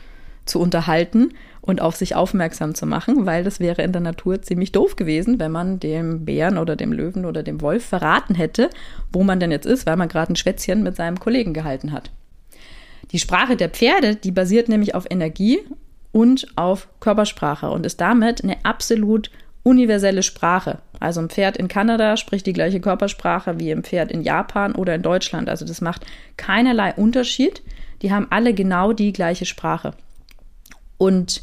zu 0.45 0.61
unterhalten 0.61 1.33
und 1.69 1.83
auf 1.83 1.97
sich 1.97 2.17
aufmerksam 2.17 2.75
zu 2.75 2.87
machen, 2.87 3.27
weil 3.27 3.45
das 3.45 3.61
wäre 3.61 3.83
in 3.83 3.93
der 3.93 4.01
Natur 4.01 4.41
ziemlich 4.41 4.73
doof 4.73 4.97
gewesen, 4.97 5.39
wenn 5.39 5.53
man 5.53 5.79
dem 5.79 6.25
Bären 6.25 6.57
oder 6.57 6.77
dem 6.77 6.95
Löwen 6.95 7.27
oder 7.27 7.43
dem 7.43 7.61
Wolf 7.61 7.85
verraten 7.85 8.35
hätte, 8.35 8.71
wo 9.13 9.23
man 9.23 9.39
denn 9.39 9.51
jetzt 9.51 9.67
ist, 9.67 9.85
weil 9.85 9.99
man 9.99 10.09
gerade 10.09 10.33
ein 10.33 10.37
Schwätzchen 10.37 10.83
mit 10.83 10.97
seinem 10.97 11.21
Kollegen 11.21 11.53
gehalten 11.53 11.93
hat. 11.93 12.11
Die 13.13 13.19
Sprache 13.19 13.55
der 13.55 13.69
Pferde, 13.69 14.17
die 14.17 14.31
basiert 14.31 14.71
nämlich 14.71 14.95
auf 14.95 15.05
Energie 15.11 15.59
und 16.11 16.47
auf 16.57 16.89
Körpersprache 17.01 17.69
und 17.69 17.85
ist 17.85 18.01
damit 18.01 18.43
eine 18.43 18.65
absolut 18.65 19.31
universelle 19.63 20.23
Sprache. 20.23 20.79
Also 21.01 21.21
ein 21.21 21.29
Pferd 21.29 21.59
in 21.59 21.69
Kanada 21.69 22.17
spricht 22.17 22.47
die 22.47 22.55
gleiche 22.55 22.81
Körpersprache 22.81 23.61
wie 23.61 23.71
ein 23.71 23.85
Pferd 23.85 24.11
in 24.11 24.23
Japan 24.23 24.75
oder 24.75 24.95
in 24.95 25.03
Deutschland. 25.03 25.51
Also 25.51 25.67
das 25.67 25.83
macht 25.83 26.07
keinerlei 26.39 26.95
Unterschied. 26.95 27.61
Die 28.01 28.11
haben 28.11 28.27
alle 28.31 28.55
genau 28.55 28.95
die 28.95 29.13
gleiche 29.13 29.45
Sprache. 29.45 29.93
Und 30.97 31.43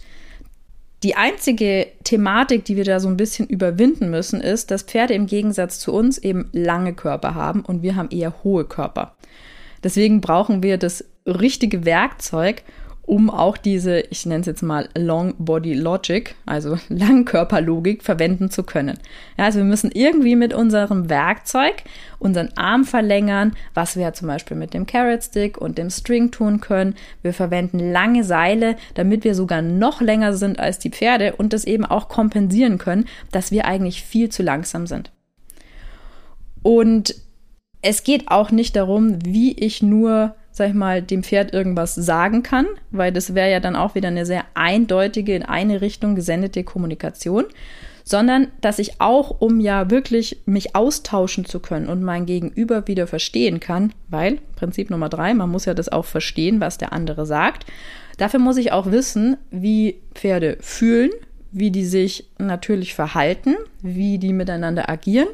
die 1.06 1.16
einzige 1.16 1.86
Thematik, 2.04 2.66
die 2.66 2.78
wir 2.78 2.84
da 2.84 3.00
so 3.00 3.08
ein 3.08 3.16
bisschen 3.16 3.46
überwinden 3.46 4.10
müssen, 4.10 4.42
ist, 4.42 4.72
dass 4.72 4.82
Pferde 4.82 5.14
im 5.14 5.28
Gegensatz 5.28 5.78
zu 5.78 5.94
uns 5.94 6.18
eben 6.18 6.50
lange 6.52 6.94
Körper 6.94 7.36
haben 7.36 7.62
und 7.62 7.84
wir 7.84 7.96
haben 7.96 8.10
eher 8.10 8.44
hohe 8.44 8.66
Körper. 8.66 9.16
Deswegen 9.84 10.20
brauchen 10.20 10.64
wir 10.64 10.80
das 10.80 11.06
richtige 11.28 11.86
Werkzeug, 11.86 12.64
um 13.06 13.30
auch 13.30 13.58
diese, 13.58 14.00
ich 14.00 14.26
nenne 14.26 14.42
es 14.42 14.48
jetzt 14.48 14.64
mal 14.64 14.90
Long 14.98 15.36
Body 15.38 15.76
Logic, 15.76 16.34
also 16.46 16.78
Langkörperlogik 16.90 18.04
verwenden 18.04 18.50
zu 18.50 18.64
können. 18.64 18.98
Ja, 19.38 19.46
also 19.46 19.60
wir 19.60 19.66
müssen 19.66 19.92
irgendwie 19.92 20.36
mit 20.36 20.54
unserem 20.54 21.10
Werkzeug 21.10 21.84
unseren 22.18 22.50
Arm 22.56 22.84
verlängern, 22.84 23.56
was 23.76 23.96
wir 23.96 24.04
ja 24.04 24.14
zum 24.14 24.28
Beispiel 24.28 24.58
mit 24.58 24.74
dem 24.74 24.88
Carrot 24.88 25.24
Stick 25.24 25.58
und 25.60 25.78
dem 25.78 25.92
String 25.92 26.32
tun 26.32 26.62
können. 26.62 26.96
Wir 27.22 27.34
verwenden 27.34 27.80
lange 27.92 28.24
Seile, 28.24 28.76
damit 28.96 29.24
wir 29.24 29.36
sogar 29.36 29.62
noch 29.62 30.02
länger 30.02 30.34
sind 30.34 30.60
als 30.60 30.80
die 30.80 30.90
Pferde 30.90 31.36
und 31.36 31.54
das 31.54 31.66
eben 31.66 31.86
auch 31.86 32.10
kompensieren 32.10 32.80
können, 32.80 33.06
dass 33.32 33.52
wir 33.52 33.66
eigentlich 33.66 34.04
viel 34.04 34.30
zu 34.30 34.42
langsam 34.42 34.88
sind. 34.88 35.12
Und 36.64 37.14
es 37.84 38.04
geht 38.04 38.32
auch 38.32 38.50
nicht 38.50 38.76
darum, 38.76 39.24
wie 39.24 39.52
ich 39.52 39.84
nur 39.84 40.36
sag 40.56 40.70
ich 40.70 40.74
mal, 40.74 41.02
dem 41.02 41.22
Pferd 41.22 41.54
irgendwas 41.54 41.96
sagen 41.96 42.42
kann, 42.42 42.66
weil 42.90 43.12
das 43.12 43.36
wäre 43.36 43.52
ja 43.52 43.60
dann 43.60 43.76
auch 43.76 43.94
wieder 43.94 44.08
eine 44.08 44.26
sehr 44.26 44.46
eindeutige, 44.54 45.36
in 45.36 45.44
eine 45.44 45.82
Richtung 45.82 46.16
gesendete 46.16 46.64
Kommunikation, 46.64 47.44
sondern 48.06 48.48
dass 48.62 48.80
ich 48.80 49.02
auch, 49.02 49.42
um 49.42 49.60
ja 49.60 49.92
wirklich 49.92 50.44
mich 50.46 50.74
austauschen 50.74 51.44
zu 51.44 51.60
können 51.60 51.90
und 51.90 52.04
mein 52.04 52.26
Gegenüber 52.26 52.88
wieder 52.88 53.06
verstehen 53.06 53.60
kann, 53.60 53.92
weil 54.08 54.40
Prinzip 54.56 54.90
Nummer 54.90 55.10
drei, 55.10 55.34
man 55.34 55.50
muss 55.50 55.66
ja 55.66 55.74
das 55.74 55.90
auch 55.90 56.06
verstehen, 56.06 56.62
was 56.62 56.78
der 56.78 56.94
andere 56.94 57.26
sagt. 57.26 57.66
Dafür 58.18 58.40
muss 58.40 58.56
ich 58.56 58.72
auch 58.72 58.90
wissen, 58.92 59.36
wie 59.52 60.00
Pferde 60.14 60.56
fühlen, 60.62 61.12
wie 61.52 61.70
die 61.70 61.86
sich 61.86 62.30
natürlich 62.38 62.96
verhalten, 62.96 63.56
wie 63.82 64.20
die 64.20 64.32
miteinander 64.32 64.90
agieren 64.90 65.28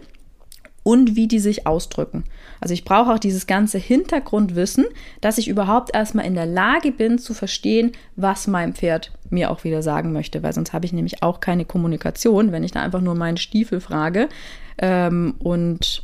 und 0.84 1.16
wie 1.16 1.28
die 1.28 1.40
sich 1.40 1.68
ausdrücken. 1.68 2.24
Also 2.60 2.74
ich 2.74 2.86
brauche 2.86 3.14
auch 3.14 3.20
dieses 3.20 3.48
ganze 3.48 3.78
Hintergrundwissen, 3.78 4.86
dass 5.22 5.38
ich 5.38 5.48
überhaupt 5.48 5.94
erstmal 5.94 6.26
in 6.26 6.34
der 6.34 6.46
Lage 6.46 6.92
bin 6.92 7.20
zu 7.20 7.34
verstehen, 7.34 7.92
was 8.16 8.48
mein 8.48 8.74
Pferd 8.74 9.12
mir 9.30 9.52
auch 9.52 9.64
wieder 9.64 9.84
sagen 9.84 10.12
möchte, 10.12 10.44
weil 10.44 10.54
sonst 10.54 10.74
habe 10.74 10.86
ich 10.86 10.94
nämlich 10.94 11.24
auch 11.24 11.40
keine 11.40 11.66
Kommunikation, 11.66 12.52
wenn 12.52 12.64
ich 12.64 12.72
da 12.72 12.82
einfach 12.82 13.02
nur 13.02 13.16
meinen 13.16 13.38
Stiefel 13.38 13.80
frage 13.80 14.28
ähm, 14.78 15.36
und 15.40 16.04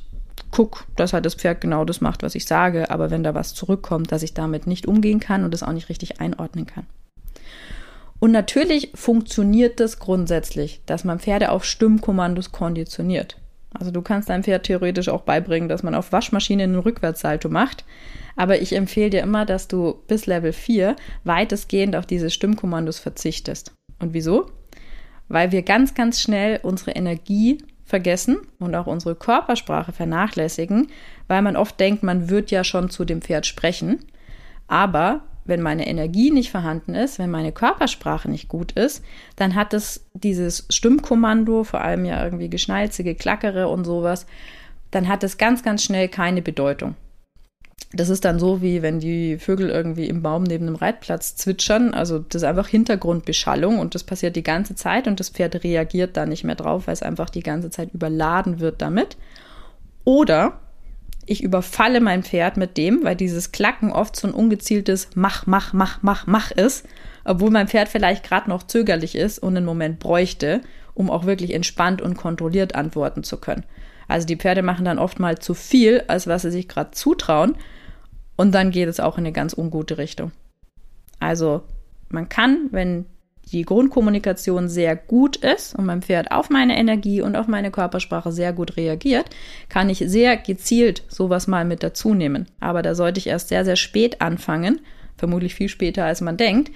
guck, 0.51 0.85
dass 0.95 1.13
halt 1.13 1.25
das 1.25 1.35
Pferd 1.35 1.61
genau 1.61 1.83
das 1.83 2.01
macht, 2.01 2.23
was 2.23 2.35
ich 2.35 2.45
sage, 2.45 2.89
aber 2.89 3.11
wenn 3.11 3.23
da 3.23 3.33
was 3.33 3.53
zurückkommt, 3.53 4.11
dass 4.11 4.23
ich 4.23 4.33
damit 4.33 4.67
nicht 4.67 4.87
umgehen 4.87 5.19
kann 5.19 5.43
und 5.43 5.53
das 5.53 5.63
auch 5.63 5.73
nicht 5.73 5.89
richtig 5.89 6.21
einordnen 6.21 6.65
kann. 6.65 6.85
Und 8.19 8.31
natürlich 8.31 8.91
funktioniert 8.95 9.79
das 9.79 9.99
grundsätzlich, 9.99 10.81
dass 10.85 11.03
man 11.03 11.19
Pferde 11.19 11.51
auf 11.51 11.65
Stimmkommandos 11.65 12.51
konditioniert. 12.51 13.37
Also 13.73 13.91
du 13.91 14.01
kannst 14.01 14.29
deinem 14.29 14.43
Pferd 14.43 14.65
theoretisch 14.65 15.09
auch 15.09 15.21
beibringen, 15.21 15.69
dass 15.69 15.83
man 15.83 15.95
auf 15.95 16.11
Waschmaschine 16.11 16.63
einen 16.63 16.79
Rückwärtssalto 16.79 17.49
macht. 17.49 17.85
Aber 18.35 18.61
ich 18.61 18.73
empfehle 18.73 19.09
dir 19.09 19.21
immer, 19.21 19.45
dass 19.45 19.67
du 19.67 20.01
bis 20.07 20.25
Level 20.25 20.53
4 20.53 20.95
weitestgehend 21.23 21.95
auf 21.95 22.05
diese 22.05 22.29
Stimmkommandos 22.29 22.99
verzichtest. 22.99 23.73
Und 23.99 24.13
wieso? 24.13 24.51
Weil 25.27 25.51
wir 25.51 25.63
ganz, 25.63 25.95
ganz 25.95 26.21
schnell 26.21 26.59
unsere 26.63 26.91
Energie 26.91 27.57
vergessen 27.83 28.37
und 28.59 28.75
auch 28.75 28.87
unsere 28.87 29.15
Körpersprache 29.15 29.91
vernachlässigen, 29.91 30.87
weil 31.27 31.41
man 31.41 31.55
oft 31.55 31.79
denkt, 31.79 32.03
man 32.03 32.29
wird 32.29 32.51
ja 32.51 32.63
schon 32.63 32.89
zu 32.89 33.05
dem 33.05 33.21
Pferd 33.21 33.45
sprechen. 33.45 34.05
Aber 34.67 35.21
wenn 35.47 35.61
meine 35.61 35.87
Energie 35.87 36.31
nicht 36.31 36.51
vorhanden 36.51 36.93
ist, 36.95 37.19
wenn 37.19 37.31
meine 37.31 37.51
Körpersprache 37.51 38.29
nicht 38.29 38.47
gut 38.47 38.73
ist, 38.73 39.03
dann 39.35 39.55
hat 39.55 39.73
es 39.73 40.05
dieses 40.13 40.65
Stimmkommando, 40.69 41.63
vor 41.63 41.81
allem 41.81 42.05
ja 42.05 42.23
irgendwie 42.23 42.49
geschnalzige 42.49 43.15
Klackere 43.15 43.67
und 43.67 43.85
sowas, 43.85 44.25
dann 44.91 45.07
hat 45.07 45.23
es 45.23 45.37
ganz, 45.37 45.63
ganz 45.63 45.83
schnell 45.83 46.07
keine 46.07 46.41
Bedeutung. 46.41 46.95
Das 47.93 48.09
ist 48.09 48.25
dann 48.25 48.37
so, 48.37 48.61
wie 48.61 48.81
wenn 48.81 48.99
die 48.99 49.37
Vögel 49.37 49.69
irgendwie 49.69 50.07
im 50.07 50.21
Baum 50.21 50.43
neben 50.43 50.67
einem 50.67 50.75
Reitplatz 50.75 51.35
zwitschern. 51.35 51.93
Also 51.93 52.19
das 52.19 52.41
ist 52.41 52.47
einfach 52.47 52.67
Hintergrundbeschallung 52.67 53.79
und 53.79 53.95
das 53.95 54.03
passiert 54.03 54.35
die 54.35 54.43
ganze 54.43 54.75
Zeit 54.75 55.07
und 55.07 55.19
das 55.19 55.29
Pferd 55.29 55.63
reagiert 55.63 56.17
da 56.17 56.25
nicht 56.25 56.43
mehr 56.43 56.55
drauf, 56.55 56.87
weil 56.87 56.93
es 56.93 57.03
einfach 57.03 57.29
die 57.29 57.43
ganze 57.43 57.69
Zeit 57.69 57.93
überladen 57.93 58.59
wird 58.59 58.81
damit. 58.81 59.15
Oder 60.03 60.59
ich 61.27 61.43
überfalle 61.43 61.99
mein 61.99 62.23
Pferd 62.23 62.57
mit 62.57 62.77
dem, 62.77 63.03
weil 63.03 63.15
dieses 63.15 63.51
Klacken 63.51 63.91
oft 63.91 64.15
so 64.15 64.27
ein 64.27 64.33
ungezieltes 64.33 65.09
Mach, 65.13 65.45
mach, 65.45 65.73
mach, 65.73 66.01
mach, 66.01 66.25
mach 66.25 66.51
ist, 66.51 66.87
obwohl 67.25 67.51
mein 67.51 67.67
Pferd 67.67 67.89
vielleicht 67.89 68.23
gerade 68.23 68.49
noch 68.49 68.63
zögerlich 68.63 69.15
ist 69.15 69.37
und 69.37 69.55
einen 69.55 69.65
Moment 69.65 69.99
bräuchte, 69.99 70.61
um 70.93 71.11
auch 71.11 71.25
wirklich 71.25 71.53
entspannt 71.53 72.01
und 72.01 72.15
kontrolliert 72.15 72.75
antworten 72.75 73.23
zu 73.23 73.37
können. 73.37 73.65
Also 74.07 74.25
die 74.25 74.37
Pferde 74.37 74.61
machen 74.61 74.85
dann 74.85 74.99
oft 74.99 75.19
mal 75.19 75.37
zu 75.37 75.53
viel, 75.53 76.03
als 76.07 76.27
was 76.27 76.43
sie 76.43 76.51
sich 76.51 76.69
gerade 76.69 76.91
zutrauen 76.91 77.57
und 78.37 78.55
dann 78.55 78.71
geht 78.71 78.87
es 78.87 79.01
auch 79.01 79.17
in 79.17 79.25
eine 79.25 79.33
ganz 79.33 79.53
ungute 79.53 79.97
Richtung. 79.97 80.31
Also 81.19 81.63
man 82.09 82.29
kann, 82.29 82.69
wenn 82.71 83.05
die 83.51 83.63
Grundkommunikation 83.63 84.67
sehr 84.67 84.95
gut 84.95 85.37
ist 85.37 85.75
und 85.75 85.85
mein 85.85 86.01
Pferd 86.01 86.31
auf 86.31 86.49
meine 86.49 86.77
Energie 86.77 87.21
und 87.21 87.35
auf 87.35 87.47
meine 87.47 87.71
Körpersprache 87.71 88.31
sehr 88.31 88.53
gut 88.53 88.77
reagiert, 88.77 89.29
kann 89.69 89.89
ich 89.89 89.99
sehr 89.99 90.37
gezielt 90.37 91.03
sowas 91.07 91.47
mal 91.47 91.65
mit 91.65 91.83
dazu 91.83 92.13
nehmen. 92.13 92.47
Aber 92.59 92.81
da 92.81 92.95
sollte 92.95 93.19
ich 93.19 93.27
erst 93.27 93.49
sehr, 93.49 93.63
sehr 93.63 93.77
spät 93.77 94.21
anfangen, 94.21 94.81
vermutlich 95.17 95.55
viel 95.55 95.69
später 95.69 96.05
als 96.05 96.21
man 96.21 96.37
denkt, 96.37 96.71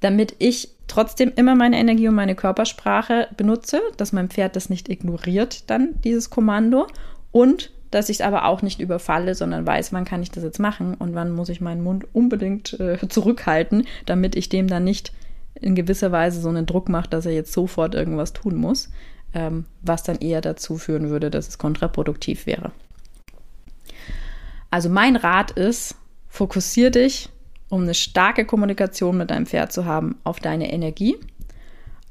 damit 0.00 0.34
ich 0.38 0.70
trotzdem 0.86 1.32
immer 1.36 1.54
meine 1.54 1.78
Energie 1.78 2.08
und 2.08 2.14
meine 2.14 2.34
Körpersprache 2.34 3.28
benutze, 3.36 3.80
dass 3.96 4.12
mein 4.12 4.28
Pferd 4.28 4.56
das 4.56 4.70
nicht 4.70 4.88
ignoriert, 4.88 5.70
dann 5.70 5.94
dieses 6.04 6.30
Kommando 6.30 6.86
und 7.32 7.70
dass 7.90 8.08
ich 8.08 8.16
es 8.16 8.26
aber 8.26 8.46
auch 8.46 8.60
nicht 8.60 8.80
überfalle, 8.80 9.36
sondern 9.36 9.66
weiß, 9.66 9.92
wann 9.92 10.04
kann 10.04 10.20
ich 10.20 10.30
das 10.30 10.42
jetzt 10.42 10.58
machen 10.58 10.94
und 10.94 11.14
wann 11.14 11.30
muss 11.30 11.48
ich 11.48 11.60
meinen 11.60 11.82
Mund 11.82 12.06
unbedingt 12.12 12.78
äh, 12.80 12.98
zurückhalten, 13.08 13.86
damit 14.04 14.34
ich 14.34 14.48
dem 14.48 14.66
dann 14.66 14.82
nicht 14.82 15.12
in 15.60 15.74
gewisser 15.74 16.12
Weise 16.12 16.40
so 16.40 16.48
einen 16.48 16.66
Druck 16.66 16.88
macht, 16.88 17.12
dass 17.12 17.26
er 17.26 17.32
jetzt 17.32 17.52
sofort 17.52 17.94
irgendwas 17.94 18.32
tun 18.32 18.56
muss, 18.56 18.90
ähm, 19.32 19.66
was 19.82 20.02
dann 20.02 20.18
eher 20.18 20.40
dazu 20.40 20.76
führen 20.76 21.10
würde, 21.10 21.30
dass 21.30 21.48
es 21.48 21.58
kontraproduktiv 21.58 22.46
wäre. 22.46 22.72
Also 24.70 24.88
mein 24.88 25.16
Rat 25.16 25.52
ist, 25.52 25.96
fokussier 26.28 26.90
dich, 26.90 27.28
um 27.68 27.82
eine 27.82 27.94
starke 27.94 28.44
Kommunikation 28.44 29.16
mit 29.16 29.30
deinem 29.30 29.46
Pferd 29.46 29.72
zu 29.72 29.84
haben, 29.84 30.18
auf 30.24 30.40
deine 30.40 30.72
Energie, 30.72 31.16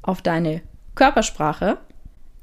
auf 0.02 0.22
deine 0.22 0.62
Körpersprache 0.94 1.78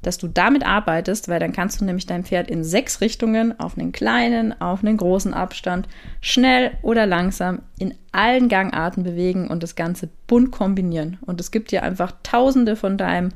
dass 0.02 0.18
du 0.18 0.28
damit 0.28 0.66
arbeitest, 0.66 1.28
weil 1.28 1.40
dann 1.40 1.52
kannst 1.52 1.80
du 1.80 1.84
nämlich 1.84 2.06
dein 2.06 2.24
Pferd 2.24 2.50
in 2.50 2.64
sechs 2.64 3.00
Richtungen 3.00 3.58
auf 3.58 3.78
einen 3.78 3.92
kleinen, 3.92 4.60
auf 4.60 4.82
einen 4.82 4.96
großen 4.96 5.32
Abstand, 5.32 5.88
schnell 6.20 6.72
oder 6.82 7.06
langsam 7.06 7.62
in 7.78 7.94
allen 8.10 8.48
Gangarten 8.48 9.04
bewegen 9.04 9.48
und 9.48 9.62
das 9.62 9.76
Ganze 9.76 10.08
bunt 10.26 10.50
kombinieren. 10.50 11.18
Und 11.22 11.40
es 11.40 11.50
gibt 11.50 11.70
dir 11.70 11.82
einfach 11.82 12.12
tausende 12.22 12.76
von 12.76 12.98
deinem, 12.98 13.30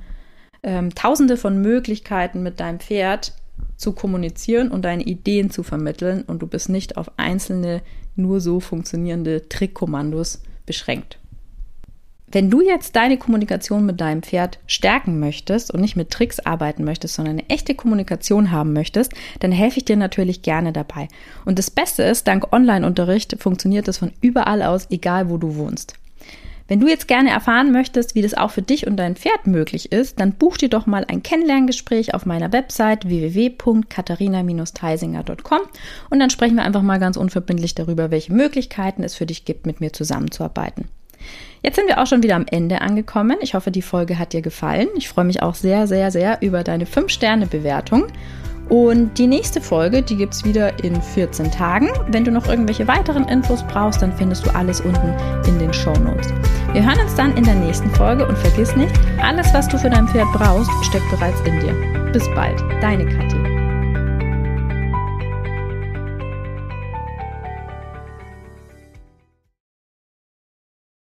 ähm, 0.63 0.95
tausende 0.95 1.37
von 1.37 1.63
Möglichkeiten 1.63 2.43
mit 2.43 2.61
deinem 2.61 2.81
Pferd 2.81 3.33
zu 3.77 3.93
kommunizieren 3.93 4.71
und 4.71 4.85
deine 4.85 5.05
Ideen 5.05 5.51
zu 5.51 5.63
vermitteln 5.63 6.23
und 6.23 6.41
du 6.41 6.47
bist 6.47 6.69
nicht 6.69 6.97
auf 6.97 7.11
einzelne, 7.17 7.83
nur 8.17 8.41
so 8.41 8.61
funktionierende 8.61 9.49
Trickkommandos 9.49 10.43
beschränkt. 10.65 11.19
Wenn 12.29 12.51
du 12.51 12.61
jetzt 12.61 12.97
deine 12.97 13.19
Kommunikation 13.19 13.87
mit 13.87 14.01
deinem 14.01 14.23
Pferd 14.23 14.59
stärken 14.67 15.21
möchtest 15.21 15.73
und 15.73 15.81
nicht 15.81 15.95
mit 15.95 16.11
Tricks 16.11 16.41
arbeiten 16.41 16.83
möchtest, 16.83 17.15
sondern 17.15 17.39
eine 17.39 17.49
echte 17.49 17.77
Kommunikation 17.77 18.51
haben 18.51 18.73
möchtest, 18.73 19.13
dann 19.41 19.53
helfe 19.53 19.79
ich 19.79 19.85
dir 19.85 19.97
natürlich 19.97 20.43
gerne 20.43 20.73
dabei. 20.73 21.07
Und 21.45 21.57
das 21.59 21.71
Beste 21.71 22.03
ist, 22.03 22.27
dank 22.27 22.53
Online-Unterricht 22.53 23.37
funktioniert 23.39 23.87
das 23.87 23.99
von 23.99 24.13
überall 24.21 24.63
aus, 24.63 24.89
egal 24.91 25.31
wo 25.31 25.39
du 25.39 25.55
wohnst. 25.55 25.95
Wenn 26.69 26.81
du 26.81 26.89
jetzt 26.89 27.07
gerne 27.07 27.31
erfahren 27.31 27.71
möchtest, 27.71 28.17
wie 28.17 28.23
das 28.23 28.35
auch 28.35 28.51
für 28.51 28.63
dich 28.63 28.89
und 28.89 28.97
dein 28.97 29.15
Pferd 29.15 29.47
möglich 29.47 29.93
ist, 29.93 30.19
dann 30.19 30.33
buch 30.33 30.57
dir 30.57 30.69
doch 30.69 30.87
mal 30.87 31.05
ein 31.07 31.23
Kennenlerngespräch 31.23 32.13
auf 32.13 32.27
meiner 32.27 32.53
Website 32.53 33.09
www.katharina-theisinger.com 33.09 35.61
und 36.11 36.19
dann 36.19 36.31
sprechen 36.31 36.57
wir 36.57 36.65
einfach 36.65 36.83
mal 36.83 36.99
ganz 36.99 37.17
unverbindlich 37.17 37.77
darüber, 37.77 38.11
welche 38.11 38.33
Möglichkeiten 38.33 39.05
es 39.05 39.15
für 39.15 39.27
dich 39.27 39.45
gibt, 39.45 39.65
mit 39.65 39.81
mir 39.81 39.93
zusammenzuarbeiten. 39.93 40.89
Jetzt 41.63 41.77
sind 41.77 41.89
wir 41.89 42.01
auch 42.01 42.07
schon 42.07 42.23
wieder 42.23 42.37
am 42.37 42.47
Ende 42.51 42.81
angekommen. 42.81 43.39
Ich 43.41 43.55
hoffe, 43.55 43.71
die 43.71 43.83
Folge 43.83 44.19
hat 44.19 44.33
dir 44.33 44.43
gefallen. 44.43 44.89
Ich 44.97 45.09
freue 45.09 45.25
mich 45.25 45.43
auch 45.43 45.55
sehr, 45.55 45.87
sehr, 45.87 46.11
sehr 46.11 46.39
über 46.41 46.63
deine 46.63 46.85
5-Sterne-Bewertung. 46.85 48.07
Und 48.69 49.17
die 49.19 49.29
nächste 49.29 49.61
Folge, 49.61 50.03
die 50.03 50.17
gibt 50.17 50.35
es 50.35 50.45
wieder 50.45 50.83
in 50.83 51.01
14 51.01 51.53
Tagen. 51.53 51.89
Wenn 52.09 52.25
du 52.25 52.33
noch 52.33 52.49
irgendwelche 52.49 52.89
weiteren 52.89 53.29
Infos 53.29 53.63
brauchst, 53.65 54.03
dann 54.03 54.13
findest 54.17 54.45
du 54.45 54.55
alles 54.55 54.81
unten 54.81 55.15
in 55.49 55.59
den 55.59 55.73
Show 55.73 55.93
Notes. 55.93 56.33
Wir 56.73 56.85
hören 56.85 57.01
uns 57.01 57.15
dann 57.15 57.37
in 57.37 57.45
der 57.45 57.55
nächsten 57.55 57.91
Folge 57.91 58.27
und 58.27 58.37
vergiss 58.37 58.75
nicht, 58.75 58.93
alles, 59.23 59.55
was 59.55 59.69
du 59.69 59.79
für 59.79 59.91
dein 59.91 60.09
Pferd 60.09 60.27
brauchst, 60.33 60.71
steckt 60.85 61.09
bereits 61.11 61.41
in 61.43 61.61
dir. 61.61 62.13
Bis 62.13 62.29
bald, 62.35 62.61
deine 62.81 63.07
Kathi. 63.07 63.56